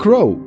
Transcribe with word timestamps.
Crow. 0.00 0.38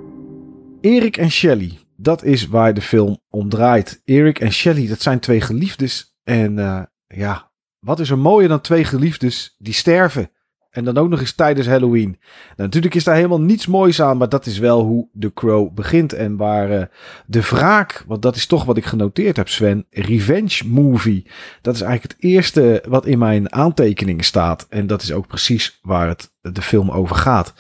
Erik 0.82 1.18
en 1.18 1.32
Shelley. 1.32 1.80
Dat 1.98 2.24
is 2.24 2.48
waar 2.48 2.74
de 2.74 2.82
film 2.82 3.20
om 3.30 3.50
draait. 3.50 4.02
Erik 4.06 4.40
en 4.40 4.52
Shelley, 4.52 4.88
dat 4.88 5.02
zijn 5.02 5.20
twee 5.20 5.42
geliefdes. 5.42 6.16
En 6.24 6.58
uh, 6.58 6.82
ja, 7.08 7.52
wat 7.80 8.00
is 8.00 8.10
er 8.10 8.18
mooier 8.18 8.50
dan 8.50 8.62
twee 8.62 8.84
geliefdes 8.84 9.56
die 9.58 9.74
sterven? 9.74 10.32
En 10.70 10.84
dan 10.84 10.98
ook 10.98 11.10
nog 11.10 11.20
eens 11.20 11.34
tijdens 11.34 11.68
Halloween. 11.68 12.10
Nou, 12.10 12.20
natuurlijk 12.56 12.96
is 12.96 13.04
daar 13.04 13.16
helemaal 13.16 13.42
niets 13.42 13.68
moois 13.68 14.02
aan, 14.02 14.18
maar 14.18 14.30
dat 14.30 14.46
is 14.46 14.58
wel 14.58 14.82
hoe 14.82 15.08
The 15.20 15.34
Crow 15.34 15.74
begint. 15.74 16.14
En 16.14 16.38
waar 16.38 16.72
uh, 16.72 16.84
de 17.26 17.42
wraak, 17.42 18.04
want 18.08 18.22
dat 18.22 18.36
is 18.36 18.46
toch 18.46 18.66
wat 18.66 18.78
ik 18.78 18.86
genoteerd 18.86 19.38
heb, 19.38 19.50
Sven. 19.50 19.86
Revenge 19.90 20.68
movie. 20.68 21.26
Dat 21.62 21.76
is 21.76 21.82
eigenlijk 21.82 22.14
het 22.14 22.32
eerste 22.32 22.84
wat 22.88 23.06
in 23.06 23.20
mijn 23.20 23.54
aantekeningen 23.54 24.24
staat. 24.24 24.66
En 24.70 24.88
dat 24.88 25.02
is 25.02 25.12
ook 25.12 25.28
precies 25.28 25.80
waar 25.82 26.08
het 26.08 26.32
de 26.42 26.62
film 26.62 26.92
over 26.92 27.16
gaat. 27.16 27.54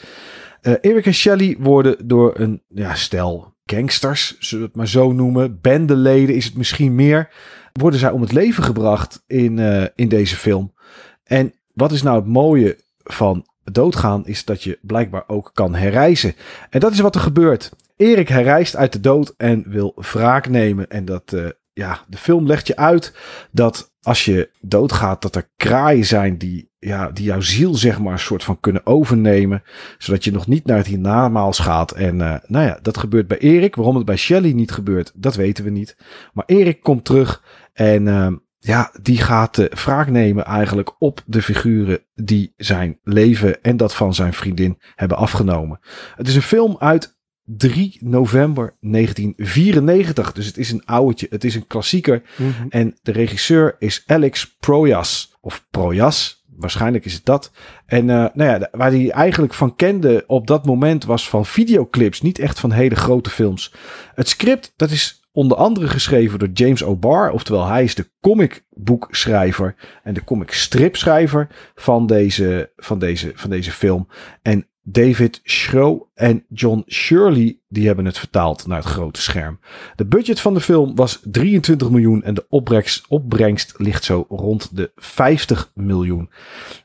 Uh, 0.63 0.73
Eric 0.81 1.05
en 1.05 1.13
Shelley 1.13 1.55
worden 1.59 2.07
door 2.07 2.39
een 2.39 2.61
ja, 2.67 2.95
stel 2.95 3.53
gangsters, 3.65 4.39
zullen 4.39 4.63
we 4.63 4.69
het 4.69 4.77
maar 4.77 4.87
zo 4.87 5.11
noemen. 5.11 5.59
Bendeleden 5.61 6.35
is 6.35 6.45
het 6.45 6.55
misschien 6.55 6.95
meer. 6.95 7.29
Worden 7.73 7.99
zij 7.99 8.11
om 8.11 8.21
het 8.21 8.31
leven 8.31 8.63
gebracht 8.63 9.23
in, 9.27 9.57
uh, 9.57 9.85
in 9.95 10.09
deze 10.09 10.35
film. 10.35 10.73
En 11.23 11.53
wat 11.73 11.91
is 11.91 12.01
nou 12.01 12.15
het 12.15 12.27
mooie 12.27 12.79
van 13.03 13.45
doodgaan 13.63 14.27
is 14.27 14.45
dat 14.45 14.63
je 14.63 14.79
blijkbaar 14.81 15.23
ook 15.27 15.51
kan 15.53 15.75
herreizen. 15.75 16.33
En 16.69 16.79
dat 16.79 16.91
is 16.91 16.99
wat 16.99 17.15
er 17.15 17.21
gebeurt. 17.21 17.71
Erik 17.95 18.27
herreist 18.27 18.75
uit 18.75 18.93
de 18.93 18.99
dood 18.99 19.33
en 19.37 19.63
wil 19.67 19.93
wraak 19.95 20.49
nemen. 20.49 20.89
En 20.89 21.05
dat, 21.05 21.31
uh, 21.33 21.49
ja, 21.73 22.01
de 22.07 22.17
film 22.17 22.47
legt 22.47 22.67
je 22.67 22.75
uit 22.75 23.17
dat 23.51 23.91
als 24.01 24.25
je 24.25 24.49
doodgaat, 24.61 25.21
dat 25.21 25.35
er 25.35 25.49
kraaien 25.55 26.05
zijn 26.05 26.37
die, 26.37 26.71
ja, 26.79 27.09
die 27.09 27.25
jouw 27.25 27.41
ziel, 27.41 27.75
zeg 27.75 27.99
maar, 27.99 28.13
een 28.13 28.19
soort 28.19 28.43
van 28.43 28.59
kunnen 28.59 28.85
overnemen. 28.85 29.63
Zodat 29.97 30.23
je 30.23 30.31
nog 30.31 30.47
niet 30.47 30.65
naar 30.65 30.77
het 30.77 30.87
hiernamaals 30.87 31.59
gaat. 31.59 31.91
En 31.91 32.15
uh, 32.15 32.35
nou 32.47 32.65
ja, 32.65 32.79
dat 32.81 32.97
gebeurt 32.97 33.27
bij 33.27 33.37
Erik. 33.37 33.75
Waarom 33.75 33.95
het 33.95 34.05
bij 34.05 34.15
Shelly 34.15 34.51
niet 34.51 34.71
gebeurt, 34.71 35.11
dat 35.15 35.35
weten 35.35 35.63
we 35.63 35.69
niet. 35.69 35.97
Maar 36.33 36.45
Erik 36.47 36.81
komt 36.81 37.05
terug 37.05 37.43
en 37.73 38.05
uh, 38.05 38.27
ja, 38.59 38.91
die 39.01 39.17
gaat 39.17 39.55
de 39.55 39.71
wraak 39.83 40.09
nemen 40.09 40.45
eigenlijk 40.45 40.95
op 40.99 41.21
de 41.25 41.41
figuren 41.41 41.99
die 42.13 42.53
zijn 42.57 42.99
leven 43.03 43.61
en 43.61 43.77
dat 43.77 43.95
van 43.95 44.13
zijn 44.13 44.33
vriendin 44.33 44.77
hebben 44.95 45.17
afgenomen. 45.17 45.79
Het 46.15 46.27
is 46.27 46.35
een 46.35 46.41
film 46.41 46.75
uit 46.79 47.12
3 47.45 47.97
november 48.01 48.75
1994. 48.79 50.33
Dus 50.33 50.45
het 50.45 50.57
is 50.57 50.71
een 50.71 50.85
ouwtje, 50.85 51.27
het 51.29 51.43
is 51.43 51.55
een 51.55 51.67
klassieker. 51.67 52.21
Mm 52.37 52.51
-hmm. 52.51 52.69
En 52.69 52.97
de 53.01 53.11
regisseur 53.11 53.75
is 53.79 54.03
Alex 54.05 54.55
Proyas. 54.59 55.35
Of 55.41 55.65
Proyas, 55.71 56.45
waarschijnlijk 56.57 57.05
is 57.05 57.13
het 57.13 57.25
dat. 57.25 57.51
En 57.85 58.07
uh, 58.07 58.25
nou 58.33 58.49
ja, 58.49 58.69
waar 58.71 58.91
hij 58.91 59.09
eigenlijk 59.09 59.53
van 59.53 59.75
kende 59.75 60.23
op 60.27 60.47
dat 60.47 60.65
moment 60.65 61.05
was 61.05 61.29
van 61.29 61.45
videoclips, 61.45 62.21
niet 62.21 62.39
echt 62.39 62.59
van 62.59 62.71
hele 62.71 62.95
grote 62.95 63.29
films. 63.29 63.73
Het 64.15 64.29
script, 64.29 64.73
dat 64.75 64.91
is 64.91 65.23
onder 65.31 65.57
andere 65.57 65.87
geschreven 65.87 66.39
door 66.39 66.49
James 66.53 66.83
O'Barr. 66.83 67.31
Oftewel, 67.31 67.65
hij 67.65 67.83
is 67.83 67.95
de 67.95 68.09
comicboekschrijver 68.21 69.75
en 70.03 70.13
de 70.13 70.23
comicstripschrijver 70.23 71.47
van 71.75 72.07
deze, 72.07 72.71
van, 72.75 72.99
deze, 72.99 73.31
van 73.35 73.49
deze 73.49 73.71
film. 73.71 74.07
En 74.41 74.67
David 74.85 75.39
Schroe 75.43 76.05
en 76.13 76.45
John 76.49 76.83
Shirley, 76.87 77.59
die 77.67 77.85
hebben 77.85 78.05
het 78.05 78.17
vertaald 78.17 78.67
naar 78.67 78.77
het 78.77 78.87
grote 78.87 79.21
scherm. 79.21 79.59
De 79.95 80.05
budget 80.05 80.39
van 80.39 80.53
de 80.53 80.61
film 80.61 80.95
was 80.95 81.19
23 81.23 81.89
miljoen 81.89 82.23
en 82.23 82.33
de 82.33 82.45
opbrengst, 82.49 83.07
opbrengst 83.07 83.73
ligt 83.77 84.03
zo 84.03 84.25
rond 84.29 84.75
de 84.75 84.91
50 84.95 85.71
miljoen. 85.75 86.29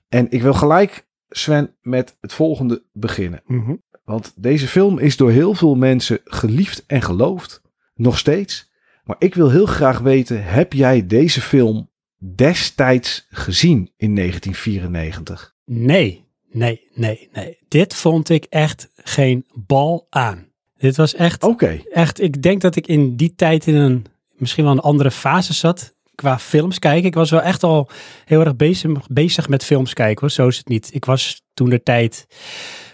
En 0.09 0.31
ik 0.31 0.42
wil 0.42 0.54
gelijk, 0.54 1.06
Sven, 1.28 1.75
met 1.82 2.16
het 2.20 2.32
volgende 2.32 2.82
beginnen. 2.92 3.42
Mhm. 3.47 3.59
Mm 3.59 3.64
-hmm. 3.64 3.82
Want 4.04 4.32
deze 4.36 4.66
film 4.66 4.98
is 4.98 5.16
door 5.16 5.30
heel 5.30 5.54
veel 5.54 5.75
mensen 5.75 6.20
geliefd 6.25 6.84
en 6.86 7.03
geloofd. 7.03 7.62
Nog 7.94 8.19
steeds. 8.19 8.70
Maar 9.04 9.16
ik 9.19 9.34
wil 9.34 9.50
heel 9.50 9.66
graag 9.66 9.98
weten: 9.98 10.44
heb 10.44 10.72
jij 10.72 11.06
deze 11.06 11.41
film 11.41 11.91
destijds 12.34 13.26
gezien 13.30 13.92
in 13.97 14.15
1994? 14.15 15.56
Nee, 15.65 16.28
nee, 16.50 16.81
nee, 16.94 17.28
nee. 17.32 17.59
Dit 17.69 17.94
vond 17.94 18.28
ik 18.28 18.44
echt 18.44 18.91
geen 18.97 19.44
bal 19.54 20.06
aan. 20.10 20.47
Dit 20.78 20.97
was 20.97 21.14
echt. 21.14 21.42
Oké. 21.42 21.53
Okay. 21.53 21.84
Echt, 21.91 22.20
ik 22.20 22.42
denk 22.42 22.60
dat 22.60 22.76
ik 22.76 22.86
in 22.86 23.16
die 23.16 23.34
tijd 23.34 23.66
in 23.66 23.75
een 23.75 24.06
misschien 24.36 24.64
wel 24.64 24.72
een 24.72 24.81
andere 24.81 25.10
fase 25.10 25.54
zat 25.54 25.97
qua 26.14 26.38
films 26.38 26.78
kijken. 26.78 27.06
Ik 27.06 27.14
was 27.14 27.31
wel 27.31 27.42
echt 27.42 27.62
al 27.62 27.88
heel 28.25 28.41
erg 28.41 28.56
bezig, 28.56 29.09
bezig 29.09 29.48
met 29.48 29.64
films 29.64 29.92
kijken. 29.92 30.20
Hoor. 30.20 30.31
Zo 30.31 30.48
is 30.48 30.56
het 30.56 30.69
niet. 30.69 30.94
Ik 30.94 31.04
was 31.04 31.42
toen 31.54 31.69
de 31.69 31.82
tijd 31.82 32.26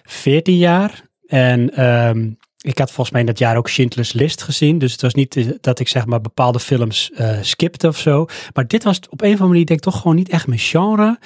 14 0.03 0.57
jaar 0.57 1.09
en 1.27 1.85
um, 1.85 2.39
ik 2.65 2.79
had 2.79 2.91
volgens 2.91 3.11
mij 3.11 3.21
in 3.21 3.27
dat 3.27 3.39
jaar 3.39 3.57
ook 3.57 3.69
Schindler's 3.69 4.13
List 4.13 4.43
gezien. 4.43 4.79
Dus 4.79 4.93
het 4.93 5.03
was 5.03 5.15
niet 5.15 5.57
dat 5.61 5.79
ik 5.79 5.89
zeg 5.89 6.07
maar 6.07 6.21
bepaalde 6.21 6.61
films 6.61 7.11
uh, 7.15 7.39
skipte 7.41 7.89
of 7.89 7.99
zo. 7.99 8.27
Maar 8.55 8.67
dit 8.67 8.85
was 8.85 9.01
op 9.09 9.21
een 9.21 9.27
of 9.27 9.33
andere 9.33 9.49
manier 9.49 9.67
denk 9.67 9.79
ik 9.79 9.85
toch 9.85 10.01
gewoon 10.01 10.17
niet 10.17 10.29
echt 10.29 10.47
mijn 10.47 10.59
genre. 10.59 11.19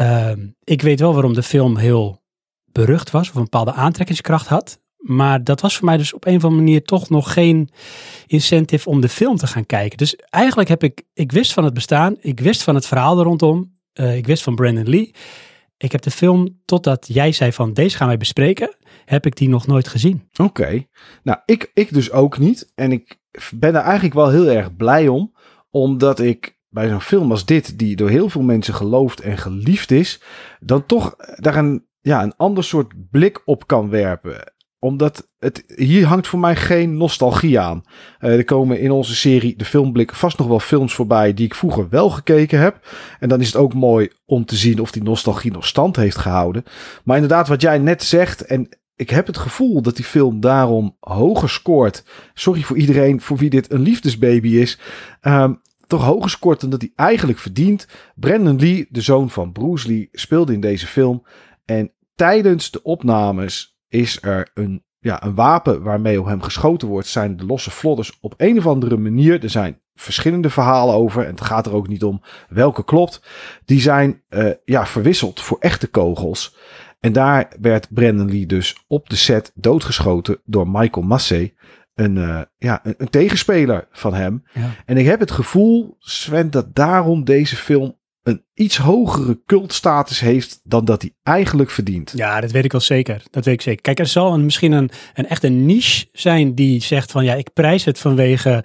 Uh, 0.00 0.30
ik 0.64 0.82
weet 0.82 1.00
wel 1.00 1.12
waarom 1.12 1.32
de 1.32 1.42
film 1.42 1.76
heel 1.76 2.22
berucht 2.72 3.10
was. 3.10 3.28
Of 3.28 3.34
een 3.34 3.42
bepaalde 3.42 3.72
aantrekkingskracht 3.72 4.46
had. 4.46 4.80
Maar 4.96 5.44
dat 5.44 5.60
was 5.60 5.76
voor 5.76 5.84
mij 5.84 5.96
dus 5.96 6.12
op 6.12 6.26
een 6.26 6.36
of 6.36 6.44
andere 6.44 6.62
manier 6.62 6.82
toch 6.82 7.08
nog 7.08 7.32
geen 7.32 7.70
incentive 8.26 8.88
om 8.88 9.00
de 9.00 9.08
film 9.08 9.36
te 9.36 9.46
gaan 9.46 9.66
kijken. 9.66 9.98
Dus 9.98 10.16
eigenlijk 10.16 10.68
heb 10.68 10.82
ik, 10.82 11.02
ik 11.14 11.32
wist 11.32 11.52
van 11.52 11.64
het 11.64 11.74
bestaan. 11.74 12.16
Ik 12.20 12.40
wist 12.40 12.62
van 12.62 12.74
het 12.74 12.86
verhaal 12.86 13.18
er 13.18 13.24
rondom. 13.24 13.78
Uh, 13.94 14.16
ik 14.16 14.26
wist 14.26 14.42
van 14.42 14.54
Brandon 14.54 14.88
Lee. 14.88 15.14
Ik 15.82 15.92
heb 15.92 16.02
de 16.02 16.10
film, 16.10 16.60
totdat 16.64 17.06
jij 17.08 17.32
zei 17.32 17.52
van 17.52 17.72
deze 17.72 17.96
gaan 17.96 18.06
wij 18.06 18.16
bespreken, 18.16 18.76
heb 19.04 19.26
ik 19.26 19.36
die 19.36 19.48
nog 19.48 19.66
nooit 19.66 19.88
gezien. 19.88 20.28
Oké, 20.36 20.86
nou 21.22 21.38
ik, 21.44 21.70
ik 21.74 21.94
dus 21.94 22.10
ook 22.10 22.38
niet. 22.38 22.72
En 22.74 22.92
ik 22.92 23.20
ben 23.54 23.74
er 23.74 23.80
eigenlijk 23.80 24.14
wel 24.14 24.30
heel 24.30 24.46
erg 24.46 24.76
blij 24.76 25.08
om, 25.08 25.34
omdat 25.70 26.20
ik 26.20 26.58
bij 26.68 26.88
zo'n 26.88 27.00
film 27.00 27.30
als 27.30 27.44
dit, 27.44 27.78
die 27.78 27.96
door 27.96 28.08
heel 28.08 28.28
veel 28.28 28.42
mensen 28.42 28.74
geloofd 28.74 29.20
en 29.20 29.38
geliefd 29.38 29.90
is, 29.90 30.20
dan 30.60 30.86
toch 30.86 31.16
daar 31.36 31.56
een, 31.56 31.86
ja, 32.00 32.22
een 32.22 32.36
ander 32.36 32.64
soort 32.64 33.10
blik 33.10 33.42
op 33.44 33.66
kan 33.66 33.90
werpen 33.90 34.52
omdat 34.82 35.28
het, 35.38 35.64
hier 35.76 36.06
hangt 36.06 36.26
voor 36.26 36.38
mij 36.38 36.56
geen 36.56 36.96
nostalgie 36.96 37.60
aan. 37.60 37.82
Uh, 38.20 38.36
er 38.36 38.44
komen 38.44 38.80
in 38.80 38.90
onze 38.90 39.14
serie 39.14 39.56
de 39.56 39.64
filmblik 39.64 40.14
vast 40.14 40.38
nog 40.38 40.46
wel 40.46 40.60
films 40.60 40.94
voorbij 40.94 41.34
die 41.34 41.46
ik 41.46 41.54
vroeger 41.54 41.88
wel 41.88 42.10
gekeken 42.10 42.58
heb. 42.58 42.88
En 43.20 43.28
dan 43.28 43.40
is 43.40 43.46
het 43.46 43.56
ook 43.56 43.74
mooi 43.74 44.10
om 44.26 44.44
te 44.44 44.56
zien 44.56 44.80
of 44.80 44.90
die 44.90 45.02
nostalgie 45.02 45.52
nog 45.52 45.66
stand 45.66 45.96
heeft 45.96 46.16
gehouden. 46.16 46.64
Maar 47.04 47.16
inderdaad, 47.16 47.48
wat 47.48 47.60
jij 47.60 47.78
net 47.78 48.02
zegt, 48.02 48.44
en 48.44 48.68
ik 48.96 49.10
heb 49.10 49.26
het 49.26 49.38
gevoel 49.38 49.82
dat 49.82 49.96
die 49.96 50.04
film 50.04 50.40
daarom 50.40 50.96
hoger 51.00 51.50
scoort. 51.50 52.04
Sorry 52.34 52.62
voor 52.62 52.76
iedereen 52.76 53.20
voor 53.20 53.36
wie 53.36 53.50
dit 53.50 53.72
een 53.72 53.82
liefdesbaby 53.82 54.48
is. 54.48 54.78
Um, 55.20 55.60
toch 55.86 56.04
hoger 56.04 56.30
scoort 56.30 56.60
dan 56.60 56.70
dat 56.70 56.80
hij 56.80 56.92
eigenlijk 56.94 57.38
verdient. 57.38 57.86
Brandon 58.14 58.60
Lee, 58.60 58.86
de 58.90 59.00
zoon 59.00 59.30
van 59.30 59.52
Bruce 59.52 59.88
Lee, 59.88 60.08
speelde 60.12 60.52
in 60.52 60.60
deze 60.60 60.86
film. 60.86 61.26
En 61.64 61.92
tijdens 62.14 62.70
de 62.70 62.82
opnames 62.82 63.71
is 63.92 64.18
er 64.22 64.50
een, 64.54 64.84
ja, 64.98 65.22
een 65.22 65.34
wapen 65.34 65.82
waarmee 65.82 66.20
op 66.20 66.26
hem 66.26 66.42
geschoten 66.42 66.88
wordt, 66.88 67.06
zijn 67.06 67.36
de 67.36 67.46
losse 67.46 67.70
vlodders 67.70 68.18
op 68.20 68.34
een 68.36 68.58
of 68.58 68.66
andere 68.66 68.96
manier. 68.96 69.42
Er 69.42 69.50
zijn 69.50 69.80
verschillende 69.94 70.50
verhalen 70.50 70.94
over 70.94 71.24
en 71.24 71.30
het 71.30 71.40
gaat 71.40 71.66
er 71.66 71.74
ook 71.74 71.88
niet 71.88 72.04
om 72.04 72.22
welke 72.48 72.84
klopt. 72.84 73.22
Die 73.64 73.80
zijn 73.80 74.22
uh, 74.30 74.50
ja, 74.64 74.86
verwisseld 74.86 75.40
voor 75.40 75.56
echte 75.60 75.86
kogels. 75.86 76.56
En 77.00 77.12
daar 77.12 77.52
werd 77.60 77.88
Brandon 77.90 78.30
Lee 78.30 78.46
dus 78.46 78.84
op 78.86 79.08
de 79.08 79.16
set 79.16 79.52
doodgeschoten 79.54 80.40
door 80.44 80.68
Michael 80.68 81.06
Massey. 81.06 81.54
Een, 81.94 82.16
uh, 82.16 82.40
ja, 82.58 82.80
een, 82.82 82.94
een, 82.98 83.10
tegenspeler 83.10 83.88
van 83.90 84.14
hem. 84.14 84.42
Ja. 84.52 84.70
En 84.86 84.96
ik 84.96 85.06
heb 85.06 85.20
het 85.20 85.30
gevoel, 85.30 85.96
Sven, 85.98 86.50
dat 86.50 86.74
daarom 86.74 87.24
deze 87.24 87.56
film 87.56 88.00
een 88.22 88.44
iets 88.54 88.76
hogere 88.76 89.40
cultstatus 89.46 90.20
heeft 90.20 90.60
dan 90.64 90.84
dat 90.84 91.02
hij 91.02 91.12
eigenlijk 91.22 91.70
verdient. 91.70 92.12
Ja, 92.16 92.40
dat 92.40 92.50
weet 92.50 92.64
ik 92.64 92.72
wel 92.72 92.80
zeker. 92.80 93.22
Dat 93.30 93.44
weet 93.44 93.54
ik 93.54 93.62
zeker. 93.62 93.82
Kijk, 93.82 93.98
er 93.98 94.06
zal 94.06 94.32
een, 94.32 94.44
misschien 94.44 94.72
een, 94.72 94.90
een 95.14 95.28
echte 95.28 95.48
niche 95.48 96.06
zijn 96.12 96.54
die 96.54 96.82
zegt 96.82 97.10
van 97.10 97.24
ja, 97.24 97.34
ik 97.34 97.52
prijs 97.52 97.84
het 97.84 97.98
vanwege 97.98 98.64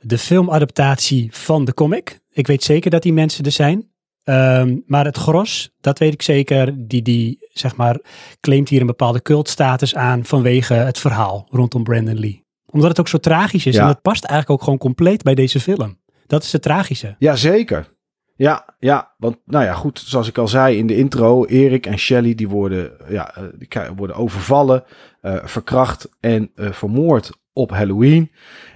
de 0.00 0.18
filmadaptatie 0.18 1.28
van 1.32 1.64
de 1.64 1.74
comic. 1.74 2.20
Ik 2.30 2.46
weet 2.46 2.62
zeker 2.62 2.90
dat 2.90 3.02
die 3.02 3.12
mensen 3.12 3.44
er 3.44 3.52
zijn. 3.52 3.92
Um, 4.24 4.82
maar 4.86 5.04
het 5.04 5.16
gros, 5.16 5.70
dat 5.80 5.98
weet 5.98 6.12
ik 6.12 6.22
zeker, 6.22 6.88
die, 6.88 7.02
die 7.02 7.38
zeg 7.52 7.76
maar 7.76 8.00
claimt 8.40 8.68
hier 8.68 8.80
een 8.80 8.86
bepaalde 8.86 9.22
cultstatus 9.22 9.94
aan 9.94 10.24
vanwege 10.24 10.74
het 10.74 10.98
verhaal 10.98 11.46
rondom 11.50 11.82
Brandon 11.82 12.18
Lee. 12.18 12.44
Omdat 12.66 12.88
het 12.88 13.00
ook 13.00 13.08
zo 13.08 13.18
tragisch 13.18 13.66
is 13.66 13.74
Ja. 13.74 13.80
en 13.80 13.86
dat 13.86 14.02
past 14.02 14.24
eigenlijk 14.24 14.50
ook 14.50 14.64
gewoon 14.64 14.78
compleet 14.78 15.22
bij 15.22 15.34
deze 15.34 15.60
film. 15.60 15.98
Dat 16.26 16.42
is 16.42 16.52
het 16.52 16.62
tragische. 16.62 17.16
Jazeker. 17.18 17.93
Ja, 18.36 18.74
ja, 18.78 19.14
want 19.18 19.36
nou 19.44 19.64
ja, 19.64 19.72
goed, 19.72 19.98
zoals 19.98 20.28
ik 20.28 20.38
al 20.38 20.48
zei 20.48 20.76
in 20.76 20.86
de 20.86 20.96
intro, 20.96 21.44
Erik 21.44 21.86
en 21.86 21.98
Shelley 21.98 22.34
die 22.34 22.48
worden, 22.48 22.92
ja, 23.08 23.34
eh, 23.36 23.42
die 23.54 23.68
worden 23.96 24.16
overvallen, 24.16 24.84
eh, 25.20 25.36
verkracht 25.44 26.08
en 26.20 26.50
eh, 26.54 26.72
vermoord 26.72 27.30
op 27.52 27.70
Halloween. 27.70 28.30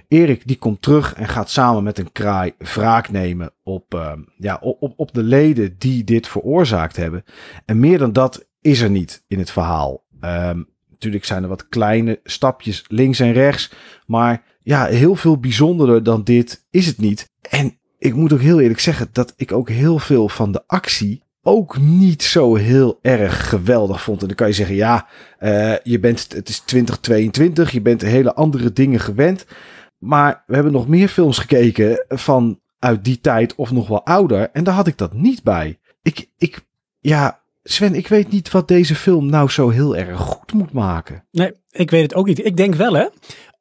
Erik 0.07 0.47
die 0.47 0.57
komt 0.57 0.81
terug 0.81 1.13
en 1.13 1.27
gaat 1.27 1.49
samen 1.49 1.83
met 1.83 1.99
een 1.99 2.11
kraai 2.11 2.53
wraak 2.57 3.09
nemen 3.09 3.51
op, 3.63 3.93
eh, 3.93 4.11
ja, 4.37 4.57
op, 4.61 4.81
op- 4.81 4.93
op 4.99 5.13
de 5.13 5.23
leden 5.23 5.75
die 5.77 6.03
dit 6.03 6.27
veroorzaakt 6.27 6.95
hebben. 6.95 7.23
En 7.65 7.79
meer 7.79 7.97
dan 7.97 8.13
dat 8.13 8.47
is 8.61 8.81
er 8.81 8.89
niet 8.89 9.23
in 9.27 9.39
het 9.39 9.51
verhaal. 9.51 10.03
Ehm, 10.19 10.63
natuurlijk 10.89 11.25
zijn 11.25 11.43
er 11.43 11.49
wat 11.49 11.67
kleine 11.67 12.19
stapjes 12.23 12.85
links 12.87 13.19
en 13.19 13.31
rechts. 13.33 13.71
Maar 14.05 14.43
ja, 14.61 14.85
heel 14.85 15.15
veel 15.15 15.37
bijzonderder 15.39 16.03
dan 16.03 16.23
dit 16.23 16.65
is 16.69 16.85
het 16.85 16.97
niet. 16.97 17.29
En 17.49 17.79
ik 17.99 18.13
moet 18.13 18.33
ook 18.33 18.41
heel 18.41 18.59
eerlijk 18.59 18.79
zeggen 18.79 19.09
dat 19.11 19.33
ik 19.35 19.51
ook 19.51 19.69
heel 19.69 19.99
veel 19.99 20.29
van 20.29 20.51
de 20.51 20.63
actie 20.67 21.23
ook 21.41 21.77
niet 21.77 22.23
zo 22.23 22.55
heel 22.55 22.99
erg 23.01 23.49
geweldig 23.49 24.01
vond. 24.01 24.21
En 24.21 24.27
dan 24.27 24.35
kan 24.35 24.47
je 24.47 24.53
zeggen, 24.53 24.75
ja, 24.75 25.07
uh, 25.39 25.73
je 25.83 25.99
bent, 25.99 26.27
het 26.33 26.49
is 26.49 26.59
2022, 26.59 27.71
je 27.71 27.81
bent 27.81 28.01
hele 28.01 28.33
andere 28.33 28.73
dingen 28.73 28.99
gewend. 28.99 29.45
Maar 29.97 30.43
we 30.47 30.53
hebben 30.53 30.71
nog 30.71 30.87
meer 30.87 31.07
films 31.07 31.37
gekeken 31.37 32.05
van 32.07 32.59
uit 32.79 33.03
die 33.03 33.21
tijd 33.21 33.55
of 33.55 33.71
nog 33.71 33.87
wel 33.87 34.05
ouder. 34.05 34.49
En 34.53 34.63
daar 34.63 34.73
had 34.73 34.87
ik 34.87 34.97
dat 34.97 35.13
niet 35.13 35.43
bij. 35.43 35.79
Ik, 36.01 36.29
ik, 36.37 36.59
ja, 36.99 37.41
Sven, 37.63 37.95
ik 37.95 38.07
weet 38.07 38.31
niet 38.31 38.51
wat 38.51 38.67
deze 38.67 38.95
film 38.95 39.29
nou 39.29 39.49
zo 39.49 39.69
heel 39.69 39.97
erg 39.97 40.19
goed 40.19 40.53
moet 40.53 40.71
maken. 40.71 41.25
Nee, 41.31 41.53
ik 41.71 41.91
weet 41.91 42.01
het 42.01 42.15
ook 42.15 42.27
niet. 42.27 42.45
Ik 42.45 42.57
denk 42.57 42.75
wel, 42.75 42.93
hè, 42.93 43.07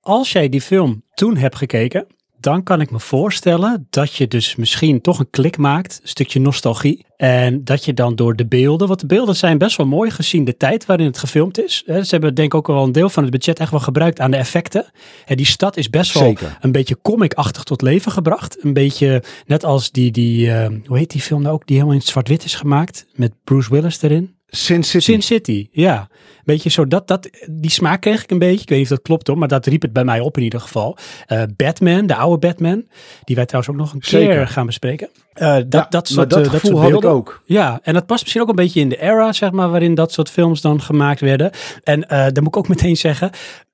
als 0.01 0.33
jij 0.33 0.49
die 0.49 0.61
film 0.61 1.03
toen 1.15 1.37
hebt 1.37 1.57
gekeken, 1.57 2.07
dan 2.41 2.63
kan 2.63 2.81
ik 2.81 2.91
me 2.91 3.01
voorstellen 3.01 3.87
dat 3.91 4.15
je 4.15 4.29
dus 4.29 4.57
misschien 4.57 5.01
toch 5.01 5.19
een 5.19 5.31
klik 5.31 5.57
maakt, 5.57 5.99
een 6.03 6.09
stukje 6.09 6.41
nostalgie. 6.41 7.07
En 7.17 7.65
dat 7.65 7.85
je 7.85 7.95
dan 7.95 8.17
door 8.17 8.37
de 8.37 8.47
beelden, 8.47 8.89
want 8.89 9.01
de 9.01 9.07
beelden 9.07 9.37
zijn 9.37 9.59
best 9.59 9.77
wel 9.77 9.87
mooi 9.87 10.11
gezien 10.11 10.45
de 10.45 10.57
tijd 10.57 10.87
waarin 10.87 11.07
het 11.07 11.19
gefilmd 11.19 11.65
is. 11.65 11.83
Ze 11.85 12.07
hebben 12.09 12.35
denk 12.35 12.53
ik 12.53 12.55
ook 12.55 12.67
wel 12.67 12.85
een 12.85 12.93
deel 12.93 13.09
van 13.09 13.23
het 13.23 13.33
budget 13.33 13.59
echt 13.59 13.71
wel 13.71 13.81
gebruikt 13.81 14.21
aan 14.21 14.31
de 14.31 14.37
effecten. 14.37 14.87
En 15.27 15.37
die 15.37 15.47
stad 15.47 15.77
is 15.77 15.91
best 15.91 16.13
wel 16.13 16.23
Zeker. 16.23 16.57
een 16.61 16.73
beetje 16.73 16.99
comic-achtig 17.03 17.63
tot 17.63 17.83
leven 17.83 18.13
gebracht. 18.13 18.65
Een 18.65 18.73
beetje 18.73 19.23
net 19.47 19.65
als 19.65 19.91
die, 19.91 20.11
die 20.11 20.47
uh, 20.47 20.67
hoe 20.87 20.99
heet 20.99 21.11
die 21.11 21.21
film 21.21 21.43
nou 21.43 21.55
ook, 21.55 21.67
die 21.67 21.77
helemaal 21.77 21.99
in 21.99 22.03
zwart-wit 22.07 22.45
is 22.45 22.55
gemaakt 22.55 23.07
met 23.15 23.33
Bruce 23.45 23.71
Willis 23.71 24.03
erin. 24.03 24.38
Sin 24.51 24.83
City. 24.85 25.05
Sin 25.05 25.23
City, 25.23 25.69
ja. 25.73 26.09
Beetje 26.45 26.71
zo, 26.71 26.87
dat, 26.87 27.09
dat, 27.09 27.29
die 27.51 27.71
smaak 27.71 28.01
kreeg 28.01 28.23
ik 28.23 28.31
een 28.31 28.39
beetje. 28.39 28.61
Ik 28.61 28.69
weet 28.69 28.79
niet 28.79 28.91
of 28.91 28.97
dat 28.97 29.07
klopt 29.07 29.27
hoor, 29.27 29.39
maar 29.39 29.49
dat 29.49 29.67
riep 29.67 29.83
het 29.83 29.93
bij 29.93 30.05
mij 30.05 30.21
op 30.21 30.37
in 30.37 30.43
ieder 30.43 30.61
geval. 30.61 30.97
Uh, 31.29 31.43
Batman, 31.57 32.07
de 32.07 32.15
oude 32.15 32.47
Batman, 32.47 32.85
die 33.25 33.37
wij 33.37 33.47
trouwens 33.47 33.75
ook 33.75 33.81
nog 33.81 33.93
een 33.93 34.01
keer 34.01 34.49
gaan 34.49 34.67
bespreken. 34.67 35.09
Uh, 35.35 35.55
dat, 35.55 35.67
ja, 35.69 35.87
dat 35.89 36.09
soort, 36.09 36.31
dat, 36.31 36.47
uh, 36.47 36.53
dat 36.53 36.61
soort 36.61 36.89
beelden. 36.89 37.11
ook. 37.11 37.43
Ja, 37.45 37.81
en 37.83 37.95
dat 37.95 38.07
past 38.07 38.23
misschien 38.23 38.43
ook 38.43 38.49
een 38.49 38.55
beetje 38.55 38.81
in 38.81 38.89
de 38.89 39.03
era, 39.03 39.33
zeg 39.33 39.51
maar, 39.51 39.71
waarin 39.71 39.95
dat 39.95 40.13
soort 40.13 40.31
films 40.31 40.61
dan 40.61 40.81
gemaakt 40.81 41.21
werden. 41.21 41.51
En 41.83 42.01
dan 42.09 42.43
moet 42.43 42.47
ik 42.47 42.57
ook 42.57 42.69
meteen 42.69 42.97
zeggen, 42.97 43.31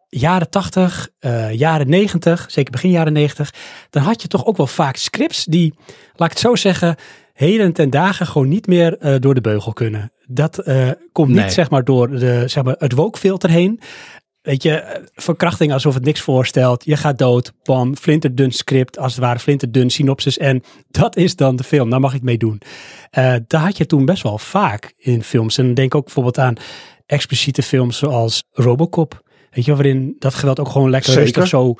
jaren 0.08 0.50
80, 0.50 1.08
jaren 1.52 1.88
90, 1.88 2.46
zeker 2.48 2.72
begin 2.72 2.90
jaren 2.90 3.12
90, 3.12 3.54
dan 3.90 4.02
had 4.02 4.22
je 4.22 4.28
toch 4.28 4.46
ook 4.46 4.56
wel 4.56 4.66
vaak 4.66 4.96
scripts 4.96 5.44
die, 5.44 5.74
laat 6.14 6.30
ik 6.30 6.36
het 6.36 6.46
zo 6.46 6.54
zeggen, 6.54 6.96
heden 7.34 7.72
ten 7.72 7.90
dagen 7.90 8.26
gewoon 8.26 8.48
niet 8.48 8.66
meer 8.66 8.96
uh, 9.00 9.14
door 9.18 9.34
de 9.34 9.40
beugel 9.40 9.72
kunnen. 9.72 10.12
Dat 10.26 10.68
uh, 10.68 10.90
komt 11.12 11.34
niet 11.34 11.52
zeg 11.52 11.70
maar 11.70 11.84
door 11.84 12.10
de, 12.10 12.42
zeg 12.46 12.64
maar, 12.64 12.76
het 12.78 12.92
wokfilter 12.92 13.50
heen. 13.50 13.80
Weet 14.40 14.62
je, 14.62 14.70
eh, 14.70 15.02
verkrachting 15.14 15.72
alsof 15.72 15.94
het 15.94 16.04
niks 16.04 16.20
voorstelt. 16.20 16.84
Je 16.84 16.96
gaat 16.96 17.18
dood, 17.18 17.52
bam, 17.62 17.96
flinterdun 17.96 18.52
script, 18.52 18.98
als 18.98 19.14
het 19.14 19.24
ware 19.24 19.38
flinterdun 19.38 19.90
synopsis. 19.90 20.38
En 20.38 20.62
dat 20.90 21.16
is 21.16 21.36
dan 21.36 21.56
de 21.56 21.64
film, 21.64 21.90
daar 21.90 22.00
mag 22.00 22.14
ik 22.14 22.22
mee 22.22 22.38
doen. 22.38 22.60
Uh, 23.18 23.34
daar 23.46 23.60
had 23.60 23.76
je 23.76 23.86
toen 23.86 24.04
best 24.04 24.22
wel 24.22 24.38
vaak 24.38 24.92
in 24.96 25.22
films. 25.22 25.58
En 25.58 25.74
denk 25.74 25.94
ook 25.94 26.04
bijvoorbeeld 26.04 26.38
aan 26.38 26.54
expliciete 27.06 27.62
films 27.62 27.98
zoals 27.98 28.44
Robocop. 28.50 29.22
Weet 29.50 29.64
je, 29.64 29.72
waarin 29.72 30.16
dat 30.18 30.34
geweld 30.34 30.60
ook 30.60 30.68
gewoon 30.68 30.90
lekker 30.90 31.46
zo 31.46 31.74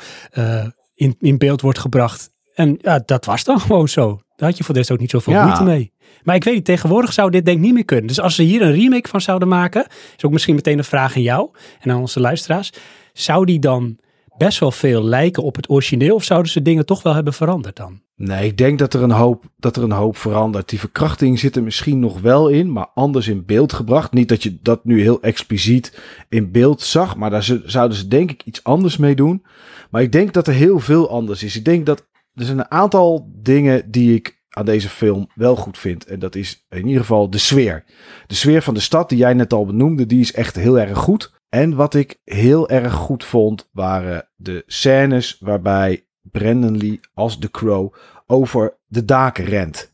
in, 0.95 1.17
in 1.19 1.39
beeld 1.39 1.61
wordt 1.61 1.79
gebracht. 1.79 2.31
En 2.55 2.79
ja, 2.81 3.03
dat 3.05 3.25
was 3.25 3.45
dan 3.45 3.61
gewoon 3.67 3.89
zo. 3.89 4.21
Daar 4.45 4.53
had 4.53 4.63
je 4.63 4.65
voor 4.65 4.75
de 4.75 4.81
rest 4.81 4.93
ook 4.93 5.01
niet 5.01 5.11
zoveel 5.11 5.33
ja. 5.33 5.45
moeite 5.45 5.63
mee. 5.63 5.93
Maar 6.23 6.35
ik 6.35 6.45
weet 6.45 6.55
niet, 6.55 6.65
tegenwoordig 6.65 7.13
zou 7.13 7.31
dit 7.31 7.45
denk 7.45 7.57
ik 7.57 7.65
niet 7.65 7.75
meer 7.75 7.85
kunnen. 7.85 8.07
Dus 8.07 8.21
als 8.21 8.35
ze 8.35 8.43
hier 8.43 8.63
een 8.63 8.73
remake 8.73 9.09
van 9.09 9.21
zouden 9.21 9.49
maken, 9.49 9.87
is 10.17 10.25
ook 10.25 10.33
misschien 10.33 10.55
meteen 10.55 10.79
een 10.79 10.85
vraag 10.85 11.17
aan 11.17 11.23
jou 11.23 11.51
en 11.81 11.91
aan 11.91 12.01
onze 12.01 12.21
luisteraars. 12.21 12.73
Zou 13.13 13.45
die 13.45 13.59
dan 13.59 13.99
best 14.37 14.59
wel 14.59 14.71
veel 14.71 15.05
lijken 15.05 15.43
op 15.43 15.57
het 15.57 15.71
origineel 15.71 16.15
of 16.15 16.25
zouden 16.25 16.53
ze 16.53 16.63
dingen 16.63 16.87
toch 16.87 17.03
wel 17.03 17.15
hebben 17.15 17.33
veranderd 17.33 17.77
dan? 17.77 18.01
Nee, 18.17 18.47
ik 18.47 18.59
denk 18.59 18.79
dat 18.79 18.95
er 18.95 19.03
een 19.03 19.11
hoop, 19.11 19.45
dat 19.57 19.77
er 19.77 19.83
een 19.83 19.91
hoop 19.91 20.17
verandert. 20.17 20.69
Die 20.69 20.79
verkrachting 20.79 21.39
zit 21.39 21.57
er 21.57 21.63
misschien 21.63 21.99
nog 21.99 22.21
wel 22.21 22.49
in, 22.49 22.73
maar 22.73 22.89
anders 22.95 23.29
in 23.29 23.45
beeld 23.45 23.73
gebracht. 23.73 24.13
Niet 24.13 24.29
dat 24.29 24.43
je 24.43 24.59
dat 24.63 24.85
nu 24.85 25.01
heel 25.01 25.23
expliciet 25.23 26.01
in 26.29 26.51
beeld 26.51 26.81
zag, 26.81 27.17
maar 27.17 27.31
daar 27.31 27.59
zouden 27.65 27.97
ze 27.97 28.09
denk 28.09 28.31
ik 28.31 28.43
iets 28.45 28.65
anders 28.65 28.97
mee 28.97 29.15
doen. 29.15 29.45
Maar 29.91 30.03
ik 30.03 30.13
denk 30.13 30.33
dat 30.33 30.47
er 30.47 30.55
heel 30.55 30.81
veel 30.81 31.11
anders 31.11 31.43
is. 31.43 31.57
Ik 31.57 31.65
denk 31.65 31.87
dat 31.87 32.07
er 32.35 32.45
zijn 32.45 32.59
een 32.59 32.71
aantal 32.71 33.31
dingen 33.33 33.91
die 33.91 34.15
ik 34.15 34.43
aan 34.49 34.65
deze 34.65 34.89
film 34.89 35.29
wel 35.35 35.57
goed 35.57 35.79
vind. 35.79 36.07
En 36.07 36.19
dat 36.19 36.35
is 36.35 36.67
in 36.69 36.87
ieder 36.87 37.01
geval 37.01 37.31
de 37.31 37.39
sfeer. 37.39 37.85
De 38.27 38.35
sfeer 38.35 38.63
van 38.63 38.75
de 38.75 38.81
stad 38.81 39.09
die 39.09 39.19
jij 39.19 39.35
net 39.35 39.53
al 39.53 39.67
benoemde, 39.67 40.07
die 40.07 40.21
is 40.21 40.33
echt 40.33 40.57
heel 40.57 40.79
erg 40.79 40.99
goed. 40.99 41.33
En 41.49 41.75
wat 41.75 41.95
ik 41.95 42.21
heel 42.25 42.69
erg 42.69 42.93
goed 42.93 43.25
vond, 43.25 43.69
waren 43.73 44.29
de 44.37 44.63
scènes 44.67 45.37
waarbij 45.41 46.07
Brandon 46.23 46.79
Lee 46.79 47.01
als 47.15 47.41
de 47.41 47.51
Crow 47.51 47.95
over 48.27 48.77
de 48.87 49.05
daken 49.05 49.45
rent. 49.45 49.93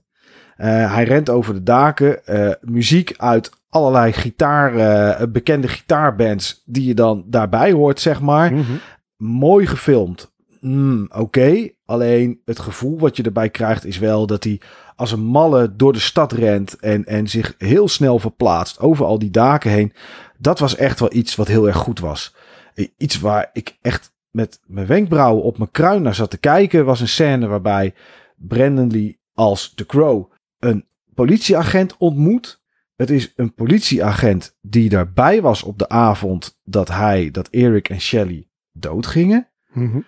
Uh, 0.58 0.94
hij 0.94 1.04
rent 1.04 1.30
over 1.30 1.54
de 1.54 1.62
daken. 1.62 2.20
Uh, 2.26 2.50
muziek 2.60 3.14
uit 3.16 3.50
allerlei 3.68 4.12
gitaar, 4.12 4.74
uh, 4.74 5.26
bekende 5.28 5.68
gitaarbands 5.68 6.62
die 6.66 6.86
je 6.86 6.94
dan 6.94 7.24
daarbij 7.26 7.72
hoort, 7.72 8.00
zeg 8.00 8.20
maar. 8.20 8.52
Mm 8.52 8.62
-hmm. 8.62 8.80
Mooi 9.16 9.66
gefilmd. 9.66 10.29
Mm, 10.60 11.08
Oké, 11.14 11.68
alleen 11.84 12.40
het 12.44 12.58
gevoel 12.58 12.98
wat 12.98 13.16
je 13.16 13.22
erbij 13.22 13.50
krijgt 13.50 13.84
is 13.84 13.98
wel 13.98 14.26
dat 14.26 14.44
hij 14.44 14.60
als 14.96 15.12
een 15.12 15.24
malle 15.24 15.76
door 15.76 15.92
de 15.92 15.98
stad 15.98 16.32
rent 16.32 16.76
en, 16.76 17.04
en 17.04 17.28
zich 17.28 17.54
heel 17.58 17.88
snel 17.88 18.18
verplaatst 18.18 18.80
over 18.80 19.04
al 19.04 19.18
die 19.18 19.30
daken 19.30 19.70
heen. 19.70 19.92
Dat 20.38 20.58
was 20.58 20.76
echt 20.76 21.00
wel 21.00 21.12
iets 21.12 21.36
wat 21.36 21.48
heel 21.48 21.66
erg 21.66 21.76
goed 21.76 21.98
was. 21.98 22.34
Iets 22.96 23.20
waar 23.20 23.50
ik 23.52 23.78
echt 23.80 24.12
met 24.30 24.60
mijn 24.66 24.86
wenkbrauwen 24.86 25.44
op 25.44 25.58
mijn 25.58 25.70
kruin 25.70 26.02
naar 26.02 26.14
zat 26.14 26.30
te 26.30 26.38
kijken 26.38 26.84
was 26.84 27.00
een 27.00 27.08
scène 27.08 27.46
waarbij 27.46 27.94
Brandon 28.36 28.90
Lee 28.90 29.20
als 29.34 29.74
The 29.74 29.86
Crow 29.86 30.32
een 30.58 30.86
politieagent 31.14 31.96
ontmoet. 31.96 32.62
Het 32.96 33.10
is 33.10 33.32
een 33.36 33.54
politieagent 33.54 34.56
die 34.60 34.88
daarbij 34.88 35.42
was 35.42 35.62
op 35.62 35.78
de 35.78 35.88
avond 35.88 36.58
dat 36.64 36.88
hij, 36.88 37.30
dat 37.30 37.48
Eric 37.48 37.88
en 37.88 38.00
Shelly 38.00 38.48
doodgingen. 38.72 39.48
Mm 39.72 39.90
-hmm. 39.90 40.04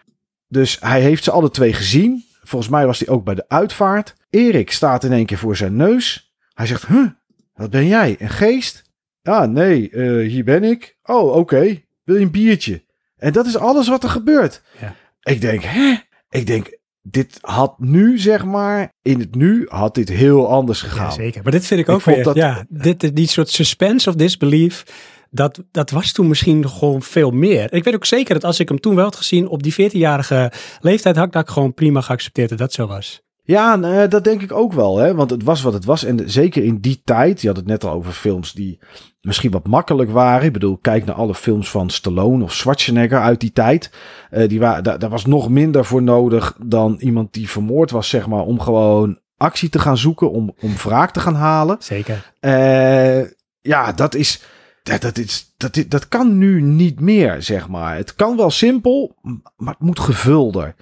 Dus 0.52 0.76
hij 0.80 1.00
heeft 1.00 1.24
ze 1.24 1.30
alle 1.30 1.50
twee 1.50 1.72
gezien. 1.72 2.24
Volgens 2.42 2.70
mij 2.70 2.86
was 2.86 2.98
hij 2.98 3.08
ook 3.08 3.24
bij 3.24 3.34
de 3.34 3.44
uitvaart. 3.48 4.14
Erik 4.30 4.70
staat 4.70 5.04
in 5.04 5.12
één 5.12 5.26
keer 5.26 5.38
voor 5.38 5.56
zijn 5.56 5.76
neus. 5.76 6.32
Hij 6.54 6.66
zegt, 6.66 6.86
huh, 6.86 7.06
wat 7.54 7.70
ben 7.70 7.86
jij? 7.86 8.16
Een 8.18 8.30
geest? 8.30 8.82
Ja, 9.22 9.46
nee, 9.46 9.90
uh, 9.90 10.28
hier 10.28 10.44
ben 10.44 10.64
ik. 10.64 10.96
Oh, 11.02 11.26
oké. 11.26 11.38
Okay. 11.38 11.86
Wil 12.04 12.16
je 12.16 12.22
een 12.22 12.30
biertje? 12.30 12.84
En 13.16 13.32
dat 13.32 13.46
is 13.46 13.56
alles 13.56 13.88
wat 13.88 14.02
er 14.02 14.08
gebeurt. 14.08 14.62
Ja. 14.80 14.94
Ik 15.22 15.40
denk, 15.40 15.62
hè? 15.62 15.94
Ik 16.30 16.46
denk, 16.46 16.78
dit 17.02 17.38
had 17.40 17.78
nu, 17.78 18.18
zeg 18.18 18.44
maar, 18.44 18.92
in 19.02 19.20
het 19.20 19.34
nu 19.34 19.66
had 19.68 19.94
dit 19.94 20.08
heel 20.08 20.48
anders 20.48 20.82
gegaan. 20.82 21.06
Ja, 21.06 21.10
zeker. 21.10 21.42
Maar 21.42 21.52
dit 21.52 21.66
vind 21.66 21.80
ik 21.80 21.88
ook 21.88 21.98
ik 21.98 22.04
weer, 22.04 22.24
dat, 22.24 22.34
ja, 22.34 22.64
dit, 22.68 23.16
die 23.16 23.26
soort 23.26 23.48
suspense 23.48 24.08
of 24.08 24.14
disbelief 24.14 24.84
dat, 25.34 25.62
dat 25.70 25.90
was 25.90 26.12
toen 26.12 26.28
misschien 26.28 26.68
gewoon 26.68 27.02
veel 27.02 27.30
meer. 27.30 27.72
Ik 27.72 27.84
weet 27.84 27.94
ook 27.94 28.04
zeker 28.04 28.34
dat 28.34 28.44
als 28.44 28.60
ik 28.60 28.68
hem 28.68 28.80
toen 28.80 28.94
wel 28.94 29.04
had 29.04 29.16
gezien 29.16 29.48
op 29.48 29.62
die 29.62 29.90
14-jarige 29.90 30.52
leeftijd, 30.80 31.16
had 31.16 31.26
ik 31.26 31.32
dat 31.32 31.50
gewoon 31.50 31.74
prima 31.74 32.00
geaccepteerd 32.00 32.48
dat 32.48 32.58
dat 32.58 32.72
zo 32.72 32.86
was. 32.86 33.22
Ja, 33.44 33.76
nou, 33.76 34.08
dat 34.08 34.24
denk 34.24 34.42
ik 34.42 34.52
ook 34.52 34.72
wel. 34.72 34.96
Hè? 34.98 35.14
Want 35.14 35.30
het 35.30 35.42
was 35.42 35.62
wat 35.62 35.72
het 35.72 35.84
was. 35.84 36.04
En 36.04 36.30
zeker 36.30 36.64
in 36.64 36.78
die 36.78 37.00
tijd, 37.04 37.40
je 37.40 37.46
had 37.46 37.56
het 37.56 37.66
net 37.66 37.84
al 37.84 37.92
over 37.92 38.12
films 38.12 38.52
die 38.52 38.78
misschien 39.20 39.50
wat 39.50 39.66
makkelijk 39.66 40.10
waren. 40.10 40.46
Ik 40.46 40.52
bedoel, 40.52 40.78
kijk 40.80 41.04
naar 41.04 41.14
alle 41.14 41.34
films 41.34 41.70
van 41.70 41.90
Stallone 41.90 42.44
of 42.44 42.52
Schwarzenegger 42.52 43.20
uit 43.20 43.40
die 43.40 43.52
tijd. 43.52 43.90
Uh, 44.30 44.48
die 44.48 44.60
waren, 44.60 44.84
daar, 44.84 44.98
daar 44.98 45.10
was 45.10 45.26
nog 45.26 45.48
minder 45.48 45.84
voor 45.84 46.02
nodig 46.02 46.56
dan 46.64 46.96
iemand 46.98 47.32
die 47.32 47.48
vermoord 47.48 47.90
was, 47.90 48.08
zeg 48.08 48.26
maar, 48.26 48.42
om 48.42 48.60
gewoon 48.60 49.18
actie 49.36 49.68
te 49.68 49.78
gaan 49.78 49.98
zoeken, 49.98 50.30
om, 50.30 50.54
om 50.60 50.76
wraak 50.76 51.10
te 51.10 51.20
gaan 51.20 51.34
halen. 51.34 51.76
Zeker. 51.78 52.32
Uh, 52.40 53.26
ja, 53.60 53.92
dat 53.92 54.14
is 54.14 54.42
dat, 54.82 55.02
dat, 55.56 55.84
dat, 55.88 56.08
kan 56.08 56.38
nu 56.38 56.60
niet 56.62 57.00
meer, 57.00 57.42
zeg 57.42 57.68
maar. 57.68 57.96
Het 57.96 58.14
kan 58.14 58.36
wel 58.36 58.50
simpel, 58.50 59.16
maar 59.56 59.74
het 59.74 59.82
moet 59.82 60.00
gevulder. 60.00 60.74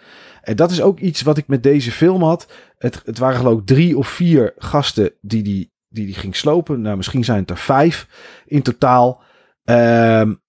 En 0.42 0.56
dat 0.56 0.70
is 0.70 0.82
ook 0.82 0.98
iets 0.98 1.22
wat 1.22 1.36
ik 1.36 1.46
met 1.46 1.62
deze 1.62 1.92
film 1.92 2.22
had. 2.22 2.52
Het, 2.78 3.02
het 3.04 3.18
waren 3.18 3.36
geloof 3.36 3.58
ik 3.60 3.66
drie 3.66 3.98
of 3.98 4.08
vier 4.08 4.54
gasten 4.58 5.12
die 5.20 5.42
die, 5.42 5.72
die, 5.88 6.14
ging 6.14 6.36
slopen. 6.36 6.80
Nou, 6.80 6.96
misschien 6.96 7.24
zijn 7.24 7.40
het 7.40 7.50
er 7.50 7.56
vijf 7.56 8.06
in 8.46 8.62
totaal. 8.62 9.22
Um, 9.64 10.42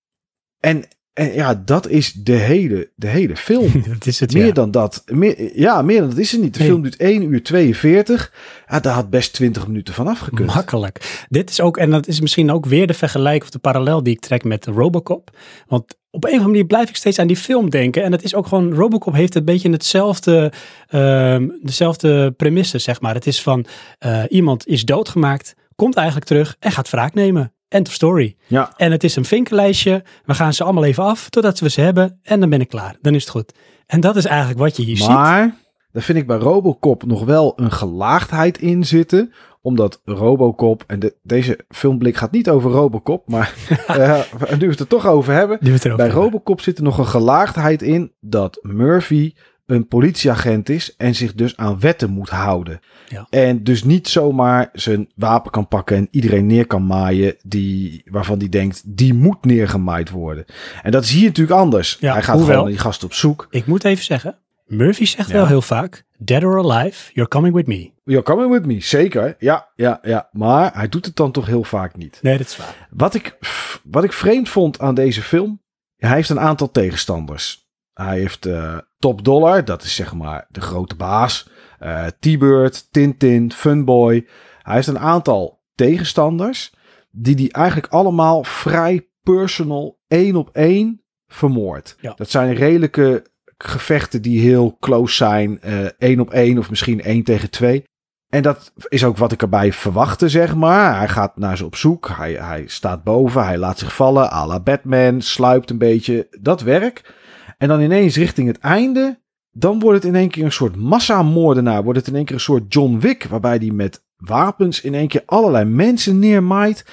en, 0.59 0.87
en 1.13 1.33
ja, 1.33 1.61
dat 1.65 1.87
is 1.87 2.13
de 2.13 2.33
hele, 2.33 2.89
de 2.95 3.07
hele 3.07 3.35
film. 3.35 3.83
dat 3.97 4.05
is 4.05 4.19
het, 4.19 4.33
meer 4.33 4.45
ja. 4.45 4.51
dan 4.51 4.71
dat. 4.71 5.03
Meer, 5.05 5.59
ja, 5.59 5.81
meer 5.81 5.99
dan 5.99 6.09
dat 6.09 6.17
is 6.17 6.31
het 6.31 6.41
niet. 6.41 6.53
De 6.53 6.59
nee. 6.59 6.67
film 6.67 6.81
duurt 6.81 6.95
1 6.95 7.23
uur 7.23 7.43
42. 7.43 8.33
Ja, 8.67 8.79
daar 8.79 8.93
had 8.93 9.09
best 9.09 9.33
20 9.33 9.67
minuten 9.67 9.93
van 9.93 10.07
afgekund. 10.07 10.53
Makkelijk. 10.53 11.25
Dit 11.29 11.49
is 11.49 11.61
ook, 11.61 11.77
en 11.77 11.89
dat 11.89 12.07
is 12.07 12.21
misschien 12.21 12.51
ook 12.51 12.65
weer 12.65 12.87
de 12.87 12.93
vergelijk 12.93 13.43
of 13.43 13.49
de 13.49 13.59
parallel 13.59 14.03
die 14.03 14.13
ik 14.13 14.19
trek 14.19 14.43
met 14.43 14.65
Robocop. 14.65 15.37
Want 15.67 15.99
op 16.09 16.23
een 16.23 16.29
of 16.29 16.35
andere 16.35 16.51
manier 16.51 16.65
blijf 16.65 16.89
ik 16.89 16.95
steeds 16.95 17.19
aan 17.19 17.27
die 17.27 17.37
film 17.37 17.69
denken. 17.69 18.03
En 18.03 18.11
het 18.11 18.23
is 18.23 18.35
ook 18.35 18.47
gewoon, 18.47 18.73
Robocop 18.73 19.13
heeft 19.13 19.35
een 19.35 19.45
beetje 19.45 19.71
hetzelfde, 19.71 20.51
uh, 20.89 21.37
dezelfde 21.61 22.31
premisse, 22.31 22.77
zeg 22.77 23.01
maar. 23.01 23.13
Het 23.13 23.27
is 23.27 23.41
van, 23.41 23.65
uh, 24.05 24.23
iemand 24.29 24.67
is 24.67 24.85
doodgemaakt, 24.85 25.55
komt 25.75 25.95
eigenlijk 25.95 26.27
terug 26.27 26.55
en 26.59 26.71
gaat 26.71 26.89
wraak 26.89 27.13
nemen. 27.13 27.53
End 27.71 27.87
of 27.87 27.93
story. 27.93 28.35
Ja, 28.47 28.73
En 28.77 28.91
het 28.91 29.03
is 29.03 29.15
een 29.15 29.25
vinkenlijstje. 29.25 30.03
We 30.25 30.33
gaan 30.33 30.53
ze 30.53 30.63
allemaal 30.63 30.83
even 30.83 31.03
af 31.03 31.29
totdat 31.29 31.59
we 31.59 31.69
ze 31.69 31.81
hebben. 31.81 32.19
En 32.23 32.39
dan 32.39 32.49
ben 32.49 32.61
ik 32.61 32.67
klaar. 32.67 32.95
Dan 33.01 33.15
is 33.15 33.21
het 33.21 33.31
goed. 33.31 33.53
En 33.85 33.99
dat 33.99 34.15
is 34.15 34.25
eigenlijk 34.25 34.59
wat 34.59 34.77
je 34.77 34.83
hier 34.83 34.97
ziet. 34.97 35.07
maar 35.07 35.55
daar 35.91 36.03
vind 36.03 36.17
ik 36.17 36.27
bij 36.27 36.37
Robocop 36.37 37.05
nog 37.05 37.23
wel 37.23 37.53
een 37.55 37.71
gelaagdheid 37.71 38.57
in 38.57 38.85
zitten. 38.85 39.33
Omdat 39.61 40.01
Robocop, 40.05 40.83
en 40.87 40.99
de, 40.99 41.15
deze 41.23 41.59
filmblik 41.69 42.15
gaat 42.15 42.31
niet 42.31 42.49
over 42.49 42.71
Robocop, 42.71 43.29
maar 43.29 43.53
eh, 43.87 44.19
nu 44.57 44.65
we 44.65 44.71
het 44.71 44.79
er 44.79 44.87
toch 44.87 45.07
over 45.07 45.33
hebben. 45.33 45.57
Bij 45.61 45.77
hebben. 45.81 46.09
Robocop 46.09 46.61
zit 46.61 46.77
er 46.77 46.83
nog 46.83 46.97
een 46.97 47.05
gelaagdheid 47.05 47.81
in 47.81 48.11
dat 48.19 48.59
Murphy 48.61 49.33
een 49.71 49.87
politieagent 49.87 50.69
is 50.69 50.95
en 50.95 51.15
zich 51.15 51.33
dus 51.33 51.57
aan 51.57 51.79
wetten 51.79 52.09
moet 52.09 52.29
houden. 52.29 52.79
Ja. 53.07 53.27
En 53.29 53.63
dus 53.63 53.83
niet 53.83 54.07
zomaar 54.07 54.69
zijn 54.73 55.09
wapen 55.15 55.51
kan 55.51 55.67
pakken 55.67 55.97
en 55.97 56.07
iedereen 56.11 56.45
neer 56.45 56.67
kan 56.67 56.85
maaien 56.85 57.35
die, 57.43 58.01
waarvan 58.05 58.39
die 58.39 58.49
denkt, 58.49 58.81
die 58.85 59.13
moet 59.13 59.45
neergemaaid 59.45 60.09
worden. 60.09 60.45
En 60.83 60.91
dat 60.91 61.03
is 61.03 61.11
hier 61.11 61.25
natuurlijk 61.27 61.59
anders. 61.59 61.97
Ja, 61.99 62.13
Hij 62.13 62.21
gaat 62.23 62.35
hoewel- 62.35 62.53
gewoon 62.55 62.69
die 62.69 62.79
gast 62.79 63.03
op 63.03 63.13
zoek. 63.13 63.47
Ik 63.49 63.65
moet 63.65 63.83
even 63.83 64.03
zeggen. 64.03 64.37
Murphy 64.65 65.05
zegt 65.05 65.27
Ja. 65.29 65.33
wel 65.35 65.47
heel 65.47 65.61
vaak. 65.61 66.03
Dead 66.17 66.43
or 66.43 66.57
alive, 66.71 67.11
you're 67.13 67.29
coming 67.29 67.53
with 67.55 67.67
me. 67.67 67.91
You're 68.03 68.23
coming 68.23 68.51
with 68.51 68.65
me, 68.65 68.79
zeker. 68.81 69.35
Ja, 69.39 69.67
ja, 69.75 69.99
ja. 70.01 70.29
Maar 70.31 70.71
hij 70.73 70.89
doet 70.89 71.05
het 71.05 71.15
dan 71.15 71.31
toch 71.31 71.45
heel 71.45 71.63
vaak 71.63 71.95
niet. 71.97 72.19
Nee, 72.21 72.37
dat 72.37 72.47
is 72.47 72.57
waar. 72.57 72.87
Wat 72.89 73.13
ik, 73.13 73.37
wat 73.83 74.03
ik 74.03 74.13
vreemd 74.13 74.49
vond 74.49 74.79
aan 74.79 74.95
deze 74.95 75.21
film, 75.21 75.61
hij 75.97 76.15
heeft 76.15 76.29
een 76.29 76.39
aantal 76.39 76.71
tegenstanders. 76.71 77.60
Hij 78.01 78.19
heeft 78.19 78.45
eh, 78.45 78.77
Top 78.99 79.23
Dollar, 79.23 79.65
dat 79.65 79.83
is 79.83 79.95
zeg 79.95 80.13
maar 80.13 80.45
de 80.49 80.61
grote 80.61 80.95
baas. 80.95 81.49
eh 81.79 82.05
T-Bird, 82.19 82.87
Tintin, 82.91 83.51
Funboy. 83.51 84.27
Hij 84.61 84.75
heeft 84.75 84.87
een 84.87 84.99
aantal 84.99 85.61
tegenstanders 85.75 86.73
die 87.11 87.35
die 87.35 87.53
eigenlijk 87.53 87.93
allemaal 87.93 88.43
vrij 88.43 89.07
personal 89.23 89.99
één 90.07 90.35
op 90.35 90.49
één 90.53 91.01
vermoord. 91.27 91.95
Ja. 91.99 92.13
Dat 92.15 92.29
zijn 92.29 92.53
redelijke 92.53 93.25
gevechten 93.57 94.21
die 94.21 94.41
heel 94.41 94.77
close 94.79 95.15
zijn. 95.15 95.61
eh, 95.61 95.85
één 95.97 96.19
op 96.19 96.29
één 96.31 96.57
of 96.57 96.69
misschien 96.69 97.01
één 97.01 97.23
tegen 97.23 97.49
twee. 97.49 97.83
En 98.29 98.41
dat 98.41 98.73
is 98.87 99.03
ook 99.03 99.17
wat 99.17 99.31
ik 99.31 99.41
erbij 99.41 99.73
verwachtte, 99.73 100.29
zeg 100.29 100.55
maar. 100.55 100.97
Hij 100.97 101.07
gaat 101.07 101.37
naar 101.37 101.57
ze 101.57 101.65
op 101.65 101.75
zoek. 101.75 102.09
Hij, 102.09 102.33
hij 102.33 102.63
staat 102.67 103.03
boven. 103.03 103.45
Hij 103.45 103.57
laat 103.57 103.79
zich 103.79 103.95
vallen. 103.95 104.31
à 104.33 104.45
la 104.47 104.59
Batman. 104.59 105.21
Sluipt 105.21 105.69
een 105.69 105.77
beetje. 105.77 106.27
Dat 106.39 106.61
werk. 106.61 107.13
En 107.61 107.67
dan 107.67 107.81
ineens 107.81 108.15
richting 108.15 108.47
het 108.47 108.59
einde. 108.59 109.19
Dan 109.51 109.79
wordt 109.79 110.03
het 110.03 110.13
in 110.13 110.19
één 110.19 110.29
keer 110.29 110.43
een 110.43 110.51
soort 110.51 110.75
massamoordenaar. 110.75 111.83
Wordt 111.83 111.99
het 111.99 112.07
in 112.07 112.15
één 112.15 112.25
keer 112.25 112.35
een 112.35 112.41
soort 112.41 112.73
John 112.73 112.99
Wick. 112.99 113.23
Waarbij 113.23 113.55
hij 113.55 113.71
met 113.71 114.03
wapens 114.17 114.81
in 114.81 114.93
één 114.93 115.07
keer 115.07 115.23
allerlei 115.25 115.65
mensen 115.65 116.19
neermaait. 116.19 116.85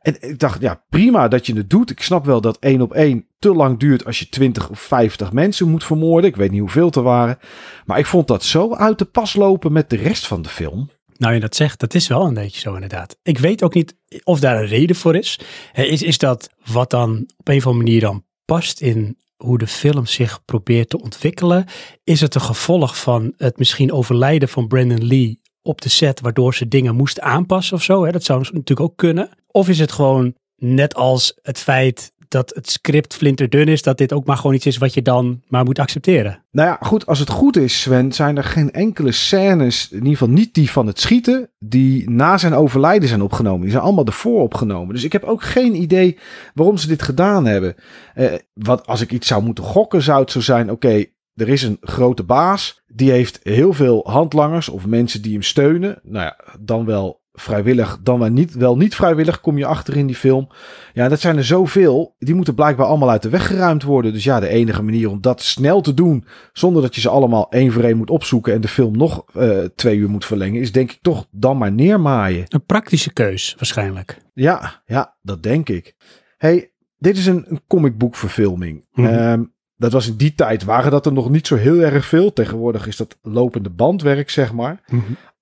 En 0.00 0.16
ik 0.20 0.38
dacht, 0.38 0.60
ja, 0.60 0.84
prima 0.88 1.28
dat 1.28 1.46
je 1.46 1.56
het 1.56 1.70
doet. 1.70 1.90
Ik 1.90 2.02
snap 2.02 2.24
wel 2.24 2.40
dat 2.40 2.58
één 2.58 2.80
op 2.80 2.92
één 2.92 3.26
te 3.38 3.54
lang 3.54 3.78
duurt 3.78 4.04
als 4.04 4.18
je 4.18 4.28
20 4.28 4.70
of 4.70 4.80
50 4.80 5.32
mensen 5.32 5.68
moet 5.68 5.84
vermoorden. 5.84 6.30
Ik 6.30 6.36
weet 6.36 6.50
niet 6.50 6.60
hoeveel 6.60 6.90
er 6.90 7.02
waren. 7.02 7.38
Maar 7.84 7.98
ik 7.98 8.06
vond 8.06 8.26
dat 8.26 8.44
zo 8.44 8.74
uit 8.74 8.98
de 8.98 9.04
pas 9.04 9.34
lopen 9.34 9.72
met 9.72 9.90
de 9.90 9.96
rest 9.96 10.26
van 10.26 10.42
de 10.42 10.48
film. 10.48 10.90
Nou, 11.16 11.34
je 11.34 11.40
dat 11.40 11.56
zegt, 11.56 11.80
dat 11.80 11.94
is 11.94 12.08
wel 12.08 12.26
een 12.26 12.34
beetje 12.34 12.60
zo 12.60 12.74
inderdaad. 12.74 13.18
Ik 13.22 13.38
weet 13.38 13.62
ook 13.62 13.74
niet 13.74 13.96
of 14.22 14.40
daar 14.40 14.60
een 14.60 14.66
reden 14.66 14.96
voor 14.96 15.16
is. 15.16 15.40
Is, 15.72 16.02
is 16.02 16.18
dat 16.18 16.50
wat 16.72 16.90
dan 16.90 17.24
op 17.36 17.48
een 17.48 17.56
of 17.56 17.66
andere 17.66 17.84
manier 17.84 18.00
dan 18.00 18.24
past 18.44 18.80
in 18.80 19.16
hoe 19.36 19.58
de 19.58 19.66
film 19.66 20.06
zich 20.06 20.44
probeert 20.44 20.88
te 20.88 21.00
ontwikkelen? 21.00 21.64
Is 22.04 22.20
het 22.20 22.34
een 22.34 22.40
gevolg 22.40 22.98
van 22.98 23.34
het 23.36 23.58
misschien 23.58 23.92
overlijden 23.92 24.48
van 24.48 24.66
Brandon 24.66 25.06
Lee 25.06 25.40
op 25.62 25.80
de 25.80 25.88
set, 25.88 26.20
waardoor 26.20 26.54
ze 26.54 26.68
dingen 26.68 26.94
moesten 26.94 27.22
aanpassen 27.22 27.76
of 27.76 27.82
zo? 27.82 28.04
Hè? 28.04 28.12
Dat 28.12 28.24
zou 28.24 28.40
natuurlijk 28.40 28.80
ook 28.80 28.96
kunnen. 28.96 29.28
Of 29.46 29.68
is 29.68 29.78
het 29.78 29.92
gewoon 29.92 30.34
net 30.56 30.94
als 30.94 31.38
het 31.42 31.58
feit 31.58 32.12
dat 32.28 32.52
het 32.54 32.70
script 32.70 33.14
flinterdun 33.14 33.68
is, 33.68 33.82
dat 33.82 33.98
dit 33.98 34.12
ook 34.12 34.26
maar 34.26 34.36
gewoon 34.36 34.54
iets 34.54 34.66
is 34.66 34.76
wat 34.76 34.94
je 34.94 35.02
dan 35.02 35.42
maar 35.48 35.64
moet 35.64 35.78
accepteren? 35.78 36.42
Nou 36.50 36.68
ja, 36.68 36.78
goed, 36.80 37.06
als 37.06 37.18
het 37.18 37.28
goed 37.28 37.56
is, 37.56 37.80
Sven, 37.80 38.12
zijn 38.12 38.36
er 38.36 38.44
geen 38.44 38.70
enkele 38.70 39.12
scènes, 39.12 39.88
in 39.90 39.96
ieder 39.96 40.12
geval 40.12 40.28
niet 40.28 40.54
die 40.54 40.70
van 40.70 40.86
het 40.86 41.00
schieten, 41.00 41.50
die 41.58 42.10
na 42.10 42.38
zijn 42.38 42.54
overlijden 42.54 43.08
zijn 43.08 43.22
opgenomen. 43.22 43.60
Die 43.60 43.70
zijn 43.70 43.82
allemaal 43.82 44.06
ervoor 44.06 44.42
opgenomen. 44.42 44.94
Dus 44.94 45.04
ik 45.04 45.12
heb 45.12 45.24
ook 45.24 45.42
geen 45.42 45.74
idee 45.74 46.18
waarom 46.54 46.76
ze 46.76 46.86
dit 46.86 47.02
gedaan 47.02 47.46
hebben. 47.46 47.74
Eh, 48.14 48.32
wat 48.52 48.86
als 48.86 49.00
ik 49.00 49.12
iets 49.12 49.26
zou 49.26 49.42
moeten 49.42 49.64
gokken, 49.64 50.02
zou 50.02 50.20
het 50.20 50.30
zo 50.30 50.40
zijn: 50.40 50.70
oké, 50.70 51.04
er 51.34 51.48
is 51.48 51.62
een 51.62 51.78
grote 51.80 52.22
baas, 52.22 52.82
die 52.86 53.10
heeft 53.10 53.40
heel 53.42 53.72
veel 53.72 54.00
handlangers 54.10 54.68
of 54.68 54.86
mensen 54.86 55.22
die 55.22 55.32
hem 55.32 55.42
steunen. 55.42 55.98
Nou 56.02 56.24
ja, 56.24 56.36
dan 56.60 56.84
wel 56.84 57.22
vrijwillig, 57.34 57.98
dan 58.02 58.18
wel 58.18 58.28
niet, 58.28 58.54
wel 58.54 58.76
niet 58.76 58.94
vrijwillig, 58.94 59.40
kom 59.40 59.58
je 59.58 59.66
achter 59.66 59.96
in 59.96 60.06
die 60.06 60.16
film. 60.16 60.48
Ja, 60.92 61.08
dat 61.08 61.20
zijn 61.20 61.36
er 61.36 61.44
zoveel. 61.44 62.14
Die 62.18 62.34
moeten 62.34 62.54
blijkbaar 62.54 62.86
allemaal 62.86 63.10
uit 63.10 63.22
de 63.22 63.28
weg 63.28 63.46
geruimd 63.46 63.82
worden. 63.82 64.12
Dus 64.12 64.24
ja, 64.24 64.40
de 64.40 64.48
enige 64.48 64.82
manier 64.82 65.10
om 65.10 65.20
dat 65.20 65.42
snel 65.42 65.80
te 65.80 65.94
doen, 65.94 66.24
zonder 66.52 66.82
dat 66.82 66.94
je 66.94 67.00
ze 67.00 67.08
allemaal 67.08 67.50
één 67.50 67.72
voor 67.72 67.82
één 67.82 67.96
moet 67.96 68.10
opzoeken 68.10 68.52
en 68.52 68.60
de 68.60 68.68
film 68.68 68.96
nog 68.96 69.24
eh, 69.34 69.58
twee 69.74 69.96
uur 69.96 70.10
moet 70.10 70.24
verlengen, 70.24 70.60
is 70.60 70.72
denk 70.72 70.90
ik 70.90 70.98
toch 71.02 71.26
dan 71.30 71.58
maar 71.58 71.72
neermaaien. 71.72 72.44
Een 72.48 72.64
praktische 72.64 73.12
keus 73.12 73.54
waarschijnlijk. 73.58 74.18
Ja, 74.34 74.82
ja, 74.86 75.16
dat 75.22 75.42
denk 75.42 75.68
ik. 75.68 75.94
Hey, 76.36 76.72
dit 76.98 77.16
is 77.16 77.26
een, 77.26 77.44
een 77.48 77.60
comicboekverfilming. 77.66 78.84
Mhm. 78.92 79.06
Ehm, 79.06 79.42
dat 79.76 79.92
was 79.92 80.08
in 80.08 80.16
die 80.16 80.34
tijd, 80.34 80.64
waren 80.64 80.90
dat 80.90 81.06
er 81.06 81.12
nog 81.12 81.30
niet 81.30 81.46
zo 81.46 81.56
heel 81.56 81.80
erg 81.80 82.06
veel. 82.06 82.32
Tegenwoordig 82.32 82.86
is 82.86 82.96
dat 82.96 83.18
lopende 83.22 83.70
bandwerk, 83.70 84.30
zeg 84.30 84.52
maar. 84.52 84.80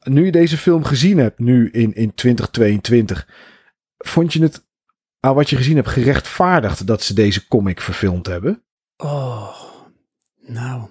Nu 0.03 0.25
je 0.25 0.33
deze 0.33 0.57
film 0.57 0.85
gezien 0.85 1.19
hebt, 1.19 1.39
nu 1.39 1.71
in, 1.71 1.95
in 1.95 2.15
2022, 2.15 3.29
vond 3.99 4.33
je 4.33 4.43
het 4.43 4.65
aan 5.21 5.35
wat 5.35 5.51
je 5.51 5.57
gezien 5.57 5.77
hebt 5.77 5.89
gerechtvaardigd 5.89 6.87
dat 6.87 7.03
ze 7.03 7.15
deze 7.15 7.49
comic 7.49 7.81
verfilmd 7.81 8.27
hebben? 8.27 8.63
Oh, 8.97 9.49
nou. 10.47 10.89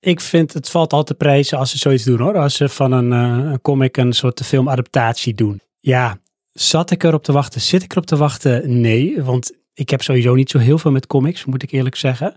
Ik 0.00 0.20
vind 0.20 0.52
het 0.52 0.68
valt 0.68 0.92
al 0.92 1.04
te 1.04 1.14
prijzen 1.14 1.58
als 1.58 1.70
ze 1.70 1.78
zoiets 1.78 2.04
doen 2.04 2.20
hoor. 2.20 2.36
Als 2.36 2.56
ze 2.56 2.68
van 2.68 2.92
een, 2.92 3.12
eh, 3.12 3.50
een 3.50 3.60
comic 3.60 3.96
een 3.96 4.12
soort 4.12 4.40
filmadaptatie 4.44 5.34
doen. 5.34 5.60
Ja, 5.80 6.20
zat 6.52 6.90
ik 6.90 7.02
erop 7.02 7.24
te 7.24 7.32
wachten? 7.32 7.60
Zit 7.60 7.82
ik 7.82 7.92
erop 7.92 8.06
te 8.06 8.16
wachten? 8.16 8.80
Nee, 8.80 9.22
want 9.22 9.52
ik 9.74 9.90
heb 9.90 10.02
sowieso 10.02 10.34
niet 10.34 10.50
zo 10.50 10.58
heel 10.58 10.78
veel 10.78 10.90
met 10.90 11.06
comics, 11.06 11.44
moet 11.44 11.62
ik 11.62 11.70
eerlijk 11.70 11.96
zeggen. 11.96 12.36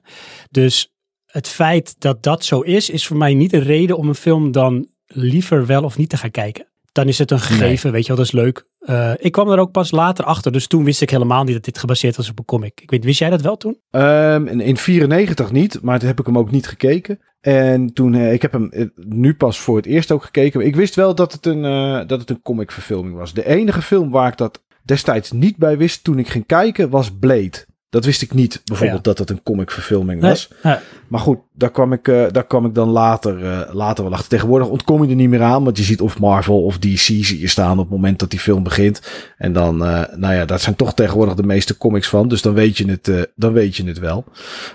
Dus 0.49 0.93
het 1.25 1.47
feit 1.47 1.95
dat 1.99 2.23
dat 2.23 2.45
zo 2.45 2.59
is, 2.59 2.89
is 2.89 3.07
voor 3.07 3.17
mij 3.17 3.33
niet 3.33 3.53
een 3.53 3.63
reden 3.63 3.97
om 3.97 4.07
een 4.07 4.15
film 4.15 4.51
dan 4.51 4.87
liever 5.13 5.65
wel 5.65 5.83
of 5.83 5.97
niet 5.97 6.09
te 6.09 6.17
gaan 6.17 6.31
kijken. 6.31 6.65
Dan 6.91 7.07
is 7.07 7.17
het 7.17 7.31
een 7.31 7.39
gegeven, 7.39 7.91
weet 7.91 8.01
je 8.01 8.07
wel, 8.07 8.17
dat 8.17 8.25
is 8.25 8.31
leuk. 8.31 8.65
Eh, 8.79 9.11
ik 9.17 9.31
kwam 9.31 9.49
er 9.49 9.59
ook 9.59 9.71
pas 9.71 9.91
later 9.91 10.25
achter, 10.25 10.51
dus 10.51 10.67
toen 10.67 10.83
wist 10.83 11.01
ik 11.01 11.09
helemaal 11.09 11.43
niet 11.43 11.53
dat 11.53 11.63
dit 11.63 11.77
gebaseerd 11.77 12.15
was 12.15 12.29
op 12.29 12.39
een 12.39 12.45
comic. 12.45 12.81
Ik 12.81 12.89
weet, 12.89 13.03
wist 13.03 13.19
jij 13.19 13.29
dat 13.29 13.41
wel 13.41 13.57
toen? 13.57 13.77
Ehm, 13.91 14.47
in, 14.47 14.61
in 14.61 14.77
94 14.77 15.51
niet, 15.51 15.81
maar 15.81 15.99
toen 15.99 16.07
heb 16.07 16.19
ik 16.19 16.25
hem 16.25 16.37
ook 16.37 16.51
niet 16.51 16.67
gekeken. 16.67 17.19
En 17.41 17.93
toen, 17.93 18.15
eh, 18.15 18.33
ik 18.33 18.41
heb 18.41 18.51
hem 18.51 18.69
eh, 18.69 18.85
nu 18.95 19.33
pas 19.33 19.59
voor 19.59 19.75
het 19.75 19.85
eerst 19.85 20.11
ook 20.11 20.23
gekeken. 20.23 20.65
Ik 20.65 20.75
wist 20.75 20.95
wel 20.95 21.15
dat 21.15 21.31
het 21.31 21.45
een, 21.45 21.61
dat 22.07 22.19
het 22.19 22.29
een 22.29 22.41
comicverfilming 22.41 23.15
was. 23.15 23.33
De 23.33 23.45
enige 23.45 23.81
film 23.81 24.09
waar 24.09 24.31
ik 24.31 24.37
dat 24.37 24.63
destijds 24.83 25.31
niet 25.31 25.57
bij 25.57 25.77
wist 25.77 26.03
toen 26.03 26.19
ik 26.19 26.27
ging 26.27 26.45
kijken 26.45 26.89
was 26.89 27.11
Blade. 27.19 27.65
Dat 27.91 28.05
wist 28.05 28.21
ik 28.21 28.33
niet, 28.33 28.61
bijvoorbeeld, 28.65 29.03
dat 29.03 29.17
het 29.17 29.29
een 29.29 29.43
comicverfilming 29.43 30.21
was. 30.21 30.49
Nee, 30.63 30.73
ja. 30.73 30.81
Maar 31.07 31.19
goed, 31.19 31.39
daar 31.53 31.71
kwam 31.71 31.93
ik, 31.93 32.07
eh, 32.07 32.25
daar 32.31 32.45
kwam 32.45 32.65
ik 32.65 32.75
dan 32.75 32.89
later, 32.89 33.45
eh, 33.45 33.73
later 33.73 34.03
wel 34.03 34.13
achter. 34.13 34.29
Tegenwoordig 34.29 34.67
ontkom 34.67 35.03
je 35.03 35.09
er 35.09 35.15
niet 35.15 35.29
meer 35.29 35.41
aan, 35.41 35.63
want 35.63 35.77
je 35.77 35.83
ziet 35.83 36.01
of 36.01 36.19
Marvel 36.19 36.63
of 36.63 36.77
DC 36.77 36.97
zie 36.97 37.39
je 37.39 37.47
staan 37.47 37.71
op 37.71 37.77
het 37.77 37.89
moment 37.89 38.19
dat 38.19 38.29
die 38.29 38.39
film 38.39 38.63
begint. 38.63 39.01
En 39.37 39.53
dan, 39.53 39.85
eh, 39.85 40.03
nou 40.15 40.33
ja, 40.33 40.45
daar 40.45 40.59
zijn 40.59 40.75
toch 40.75 40.93
tegenwoordig 40.93 41.35
de 41.35 41.43
meeste 41.43 41.77
comics 41.77 42.07
van, 42.07 42.27
dus 42.27 42.41
dan 42.41 42.53
weet 42.53 42.77
je 42.77 42.89
het, 42.89 43.29
dan 43.35 43.53
weet 43.53 43.75
je 43.75 43.83
het 43.83 43.99
wel. 43.99 44.23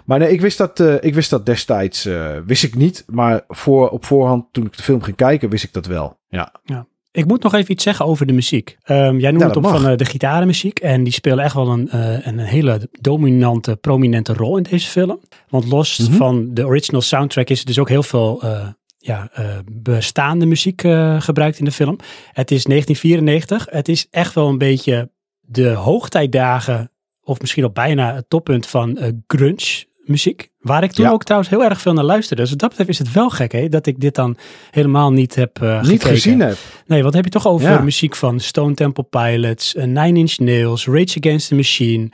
Maar 0.04 0.18
nee, 0.18 0.32
ik 0.32 0.40
wist 0.40 0.58
dat, 0.58 0.82
ik 1.00 1.14
wist 1.14 1.30
dat 1.30 1.46
destijds, 1.46 2.08
wist 2.46 2.62
ik 2.62 2.74
niet. 2.74 3.04
Maar 3.06 3.44
voor, 3.48 3.88
op 3.88 4.04
voorhand, 4.04 4.44
toen 4.52 4.66
ik 4.66 4.76
de 4.76 4.82
film 4.82 5.02
ging 5.02 5.16
kijken, 5.16 5.50
wist 5.50 5.64
ik 5.64 5.72
dat 5.72 5.86
wel. 5.86 6.18
Ja. 6.64 6.86
Ik 7.16 7.26
moet 7.26 7.42
nog 7.42 7.54
even 7.54 7.70
iets 7.72 7.82
zeggen 7.84 8.06
over 8.06 8.26
de 8.26 8.32
muziek. 8.32 8.76
Ehm, 8.82 9.18
jij 9.18 9.30
noemde 9.30 9.38
Ja, 9.38 9.46
het 9.46 9.56
op 9.56 9.62
mag. 9.62 9.80
van 9.80 9.90
eh, 9.90 9.96
de 9.96 10.04
gitarenmuziek. 10.04 10.78
En 10.78 11.04
die 11.04 11.12
spelen 11.12 11.44
echt 11.44 11.54
wel 11.54 11.68
een, 11.68 11.88
eh, 11.90 12.26
een 12.26 12.38
hele 12.38 12.88
dominante, 13.00 13.76
prominente 13.76 14.32
rol 14.32 14.56
in 14.56 14.62
deze 14.62 14.88
film. 14.90 15.20
Want 15.48 15.66
los 15.68 15.98
Mhm. 15.98 16.12
van 16.12 16.48
de 16.54 16.66
original 16.66 17.00
soundtrack 17.00 17.48
is 17.48 17.60
er 17.60 17.66
dus 17.66 17.78
ook 17.78 17.88
heel 17.88 18.02
veel 18.02 18.42
eh, 18.42 18.68
ja, 18.98 19.30
bestaande 19.72 20.46
muziek 20.46 20.80
gebruikt 21.18 21.58
in 21.58 21.64
de 21.64 21.70
film. 21.72 21.96
Het 22.32 22.50
is 22.50 22.64
1994. 22.64 23.66
Het 23.70 23.88
is 23.88 24.06
echt 24.10 24.34
wel 24.34 24.48
een 24.48 24.58
beetje 24.58 25.10
de 25.40 25.68
hoogtijdagen, 25.68 26.90
of 27.22 27.40
misschien 27.40 27.64
al 27.64 27.70
bijna 27.70 28.14
het 28.14 28.24
toppunt 28.28 28.66
van 28.66 28.98
grunge 29.26 29.84
muziek. 30.08 30.48
Waar 30.60 30.82
ik 30.82 30.92
toen 30.92 31.04
Ja. 31.04 31.10
ook 31.10 31.24
trouwens 31.24 31.50
heel 31.50 31.64
erg 31.64 31.80
veel 31.80 31.92
naar 31.92 32.04
luisterde. 32.04 32.42
Dus 32.42 32.50
wat 32.50 32.60
dat 32.60 32.68
betreft 32.68 32.90
is 32.90 32.98
het 32.98 33.12
wel 33.12 33.30
gek 33.30 33.52
hè, 33.52 33.68
dat 33.68 33.86
ik 33.86 34.00
dit 34.00 34.14
dan 34.14 34.36
helemaal 34.70 35.12
niet 35.12 35.34
heb 35.34 35.62
eh 35.62 35.76
Niet 35.80 35.86
gekeken. 35.90 36.08
gezien 36.08 36.40
heb. 36.40 36.56
Nee, 36.86 37.02
wat 37.02 37.14
heb 37.14 37.24
je 37.24 37.30
toch 37.30 37.46
over 37.46 37.70
Ja. 37.70 37.80
muziek 37.80 38.16
van 38.16 38.40
Stone 38.40 38.74
Temple 38.74 39.04
Pilots, 39.04 39.74
eh, 39.74 39.84
Nine 39.84 40.18
Inch 40.18 40.38
Nails, 40.38 40.86
Rage 40.86 41.18
Against 41.18 41.48
the 41.48 41.54
Machine. 41.54 42.08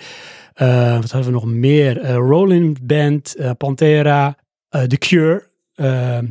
eh, 0.52 0.94
wat 1.00 1.10
hebben 1.12 1.28
we 1.32 1.34
nog 1.38 1.46
meer? 1.46 2.10
Rolling 2.12 2.78
Band, 2.86 3.36
Pantera, 3.58 4.36
The 4.68 4.98
Cure. 4.98 5.42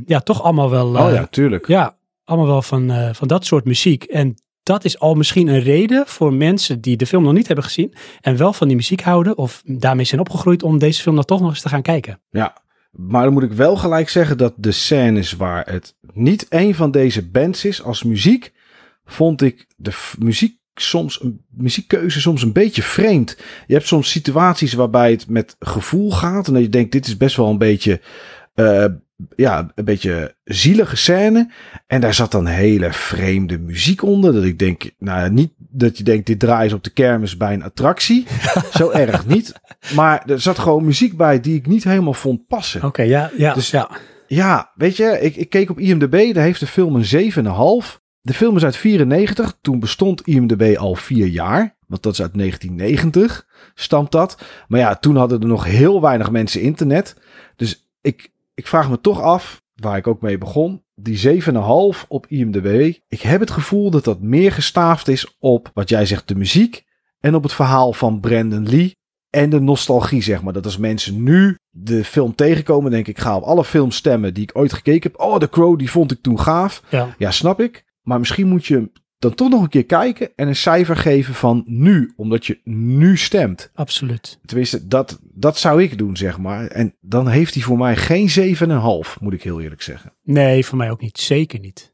Ja, 0.06 0.20
toch 0.24 0.44
allemaal 0.44 0.70
wel. 0.70 0.88
Oh 0.88 1.12
ja, 1.14 1.28
tuurlijk. 1.30 1.68
ja, 1.68 1.96
allemaal 2.24 2.48
wel 2.48 2.62
van, 2.62 2.92
van 3.16 3.28
dat 3.28 3.46
soort 3.46 3.66
muziek. 3.66 4.04
En 4.04 4.36
dat 4.64 4.86
is 4.86 5.00
al 5.00 5.16
misschien 5.16 5.48
een 5.48 5.62
reden 5.62 6.08
voor 6.08 6.34
mensen 6.34 6.82
die 6.82 6.98
de 6.98 7.06
film 7.06 7.24
nog 7.24 7.34
niet 7.34 7.48
hebben 7.48 7.66
gezien 7.66 7.94
en 8.22 8.38
wel 8.38 8.54
van 8.54 8.68
die 8.68 8.76
muziek 8.76 9.02
houden 9.02 9.38
of 9.38 9.62
daarmee 9.66 10.06
zijn 10.06 10.22
opgegroeid 10.22 10.64
om 10.64 10.80
deze 10.80 11.02
film 11.02 11.16
dan 11.16 11.26
toch 11.26 11.40
nog 11.40 11.50
eens 11.50 11.62
te 11.62 11.70
gaan 11.70 11.82
kijken. 11.82 12.20
Ja, 12.30 12.58
maar 12.92 13.24
dan 13.24 13.34
moet 13.34 13.44
ik 13.44 13.52
wel 13.52 13.76
gelijk 13.76 14.10
zeggen 14.10 14.38
dat 14.38 14.54
de 14.58 14.72
scènes 14.72 15.32
waar 15.32 15.66
het 15.72 15.96
niet 16.14 16.46
een 16.50 16.76
van 16.76 16.92
deze 16.92 17.30
bands 17.30 17.66
is 17.66 17.84
als 17.84 18.04
muziek, 18.04 18.54
vond 19.06 19.42
ik 19.42 19.66
de 19.76 20.14
muziek 20.20 20.60
soms 20.74 21.22
een 21.22 21.46
muziekkeuze 21.50 22.22
soms 22.22 22.42
een 22.42 22.54
beetje 22.54 22.82
vreemd. 22.82 23.38
Je 23.68 23.74
hebt 23.74 23.88
soms 23.88 24.12
situaties 24.12 24.74
waarbij 24.74 25.12
het 25.12 25.28
met 25.28 25.56
gevoel 25.60 26.12
gaat 26.12 26.48
en 26.48 26.54
dat 26.54 26.62
je 26.62 26.70
denkt 26.70 26.92
dit 26.92 27.08
is 27.08 27.18
best 27.18 27.36
wel 27.36 27.50
een 27.50 27.58
beetje 27.58 28.02
eh, 28.54 28.86
ja, 29.36 29.72
een 29.76 29.86
beetje 29.86 30.36
zielige 30.44 30.96
scène. 30.96 31.52
En 31.88 32.02
daar 32.02 32.14
zat 32.14 32.32
dan 32.32 32.46
hele 32.46 32.94
vreemde 32.94 33.60
muziek 33.60 34.04
onder. 34.04 34.34
Dat 34.34 34.44
ik 34.44 34.60
denk, 34.60 34.92
nou 34.98 35.30
niet 35.30 35.52
dat 35.58 35.98
je 35.98 36.04
denkt, 36.04 36.26
dit 36.26 36.40
draai 36.40 36.66
is 36.66 36.74
op 36.74 36.84
de 36.84 36.90
kermis 36.90 37.38
bij 37.38 37.54
een 37.54 37.64
attractie. 37.64 38.26
Zo 38.78 38.90
erg 38.90 39.26
niet. 39.26 39.54
Maar 39.96 40.24
er 40.30 40.42
zat 40.42 40.60
gewoon 40.60 40.86
muziek 40.86 41.18
bij 41.18 41.40
die 41.40 41.56
ik 41.56 41.68
niet 41.68 41.84
helemaal 41.84 42.14
vond 42.14 42.48
passen. 42.48 42.84
Oké, 42.84 43.02
ja, 43.02 43.32
ja, 43.38 43.54
Dus- 43.54 43.72
ja. 43.72 43.90
Ja, 44.28 44.72
weet 44.76 44.98
je, 44.98 45.18
ik, 45.22 45.36
ik 45.36 45.50
keek 45.50 45.70
op 45.70 45.80
IMDb, 45.80 46.34
daar 46.34 46.44
heeft 46.44 46.60
de 46.60 46.68
film 46.68 46.96
een 46.96 47.32
7,5. 47.86 48.00
De 48.22 48.34
film 48.34 48.56
is 48.56 48.64
uit 48.64 48.76
94, 48.76 49.58
toen 49.62 49.80
bestond 49.80 50.22
IMDb 50.22 50.76
al 50.78 50.96
vier 50.96 51.28
jaar. 51.28 51.76
Want 51.88 52.04
dat 52.04 52.14
is 52.14 52.22
uit 52.22 52.34
1990, 52.34 53.48
stamt 53.74 54.12
dat. 54.12 54.42
Maar 54.68 54.80
ja, 54.80 54.96
toen 54.96 55.16
hadden 55.16 55.42
er 55.42 55.48
nog 55.48 55.66
heel 55.66 56.02
weinig 56.02 56.32
mensen 56.32 56.62
internet. 56.62 57.16
Dus 57.56 57.90
ik, 58.02 58.32
ik 58.62 58.68
vraag 58.68 58.90
me 58.90 59.02
toch 59.02 59.22
af, 59.22 59.62
waar 59.76 59.98
ik 59.98 60.08
ook 60.08 60.22
mee 60.22 60.38
begon, 60.38 60.84
die 60.96 61.42
7,5 61.44 62.08
op 62.08 62.28
IMDb. 62.28 62.94
Ik 63.08 63.22
heb 63.22 63.40
het 63.40 63.52
gevoel 63.52 63.90
dat 63.92 64.04
dat 64.04 64.22
meer 64.22 64.52
gestaafd 64.52 65.08
is 65.08 65.36
op, 65.40 65.72
wat 65.74 65.90
jij 65.90 66.06
zegt, 66.06 66.28
de 66.28 66.36
muziek. 66.36 66.84
En 67.20 67.36
op 67.36 67.44
het 67.44 67.54
verhaal 67.54 67.94
van 67.94 68.20
Brandon 68.20 68.70
Lee. 68.70 68.96
En 69.30 69.50
de 69.50 69.60
nostalgie, 69.60 70.22
zeg 70.22 70.42
maar. 70.42 70.54
Dat 70.54 70.66
als 70.66 70.78
mensen 70.78 71.24
nu 71.24 71.58
de 71.70 72.04
film 72.04 72.36
tegenkomen, 72.36 72.92
denk 72.92 73.08
ik, 73.08 73.20
ga 73.20 73.36
op 73.36 73.44
alle 73.44 73.64
films 73.66 73.96
stemmen 73.96 74.34
die 74.34 74.44
ik 74.44 74.58
ooit 74.58 74.74
gekeken 74.74 75.12
heb. 75.12 75.22
Oh, 75.22 75.38
The 75.38 75.50
Crow, 75.50 75.80
die 75.80 75.92
vond 75.92 76.12
ik 76.12 76.22
toen 76.22 76.40
gaaf. 76.40 76.84
ja. 76.90 77.16
Ja, 77.18 77.32
snap 77.32 77.62
ik. 77.62 77.84
Maar 78.02 78.20
misschien 78.20 78.48
moet 78.48 78.66
je 78.66 78.92
dan 79.22 79.34
toch 79.34 79.50
nog 79.50 79.62
een 79.62 79.70
keer 79.70 79.86
kijken 79.86 80.30
en 80.36 80.48
een 80.48 80.56
cijfer 80.56 80.96
geven 80.96 81.34
van 81.34 81.64
nu, 81.66 82.14
omdat 82.16 82.46
je 82.46 82.60
nu 82.64 83.18
stemt. 83.18 83.72
Absoluut. 83.74 84.40
Tenminste, 84.46 84.88
dat, 84.88 85.20
dat 85.22 85.58
zou 85.58 85.84
ik 85.84 85.98
doen, 85.98 86.18
zeg 86.18 86.38
maar. 86.38 86.68
En 86.68 86.96
dan 87.00 87.28
heeft 87.28 87.54
hij 87.54 87.64
voor 87.64 87.78
mij 87.78 87.96
geen 87.96 88.56
7,5, 89.10 89.20
moet 89.20 89.34
ik 89.34 89.44
heel 89.44 89.62
eerlijk 89.62 89.82
zeggen. 89.82 90.14
Nee, 90.24 90.66
voor 90.66 90.78
mij 90.78 90.92
ook 90.92 91.02
niet. 91.02 91.20
Zeker 91.20 91.60
niet. 91.60 91.92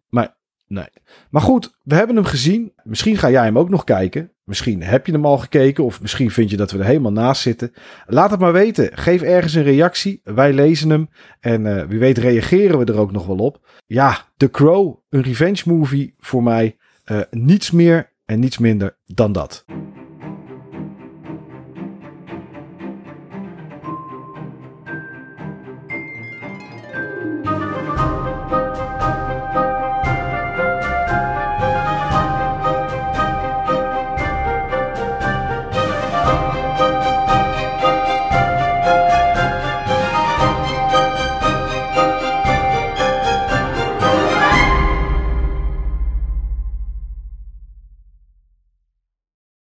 Nee. 0.68 0.88
Maar 1.30 1.42
goed, 1.42 1.78
we 1.84 1.96
hebben 1.96 2.16
hem 2.16 2.26
gezien. 2.26 2.74
Misschien 2.84 3.18
ga 3.18 3.30
jij 3.30 3.44
hem 3.44 3.58
ook 3.58 3.70
nog 3.70 3.84
kijken. 3.84 4.32
Misschien 4.44 4.84
heb 4.84 5.06
je 5.06 5.12
hem 5.12 5.26
al 5.26 5.38
gekeken. 5.38 5.84
Of 5.84 6.02
misschien 6.02 6.32
vind 6.32 6.50
je 6.50 6.58
dat 6.58 6.72
we 6.72 6.78
er 6.78 6.86
helemaal 6.86 7.12
naast 7.12 7.42
zitten. 7.42 7.74
Laat 8.06 8.32
het 8.32 8.40
maar 8.40 8.54
weten. 8.54 8.98
Geef 8.98 9.22
ergens 9.22 9.54
een 9.54 9.64
reactie. 9.64 10.22
Wij 10.24 10.54
lezen 10.54 10.90
hem. 10.90 11.10
En 11.40 11.78
eh, 11.78 11.88
wie 11.88 12.00
weet 12.00 12.18
reageren 12.18 12.80
we 12.80 12.86
er 12.86 13.00
ook 13.00 13.12
nog 13.12 13.26
wel 13.26 13.38
op. 13.38 13.68
Ja, 13.86 14.28
The 14.38 14.50
Crow. 14.50 14.96
Een 15.10 15.22
revenge 15.22 15.62
movie 15.66 16.14
voor 16.18 16.44
mij. 16.44 16.78
Eh, 17.08 17.22
niets 17.32 17.72
meer 17.72 18.14
en 18.26 18.40
niets 18.40 18.58
minder 18.58 18.98
dan 19.06 19.32
dat. 19.32 19.66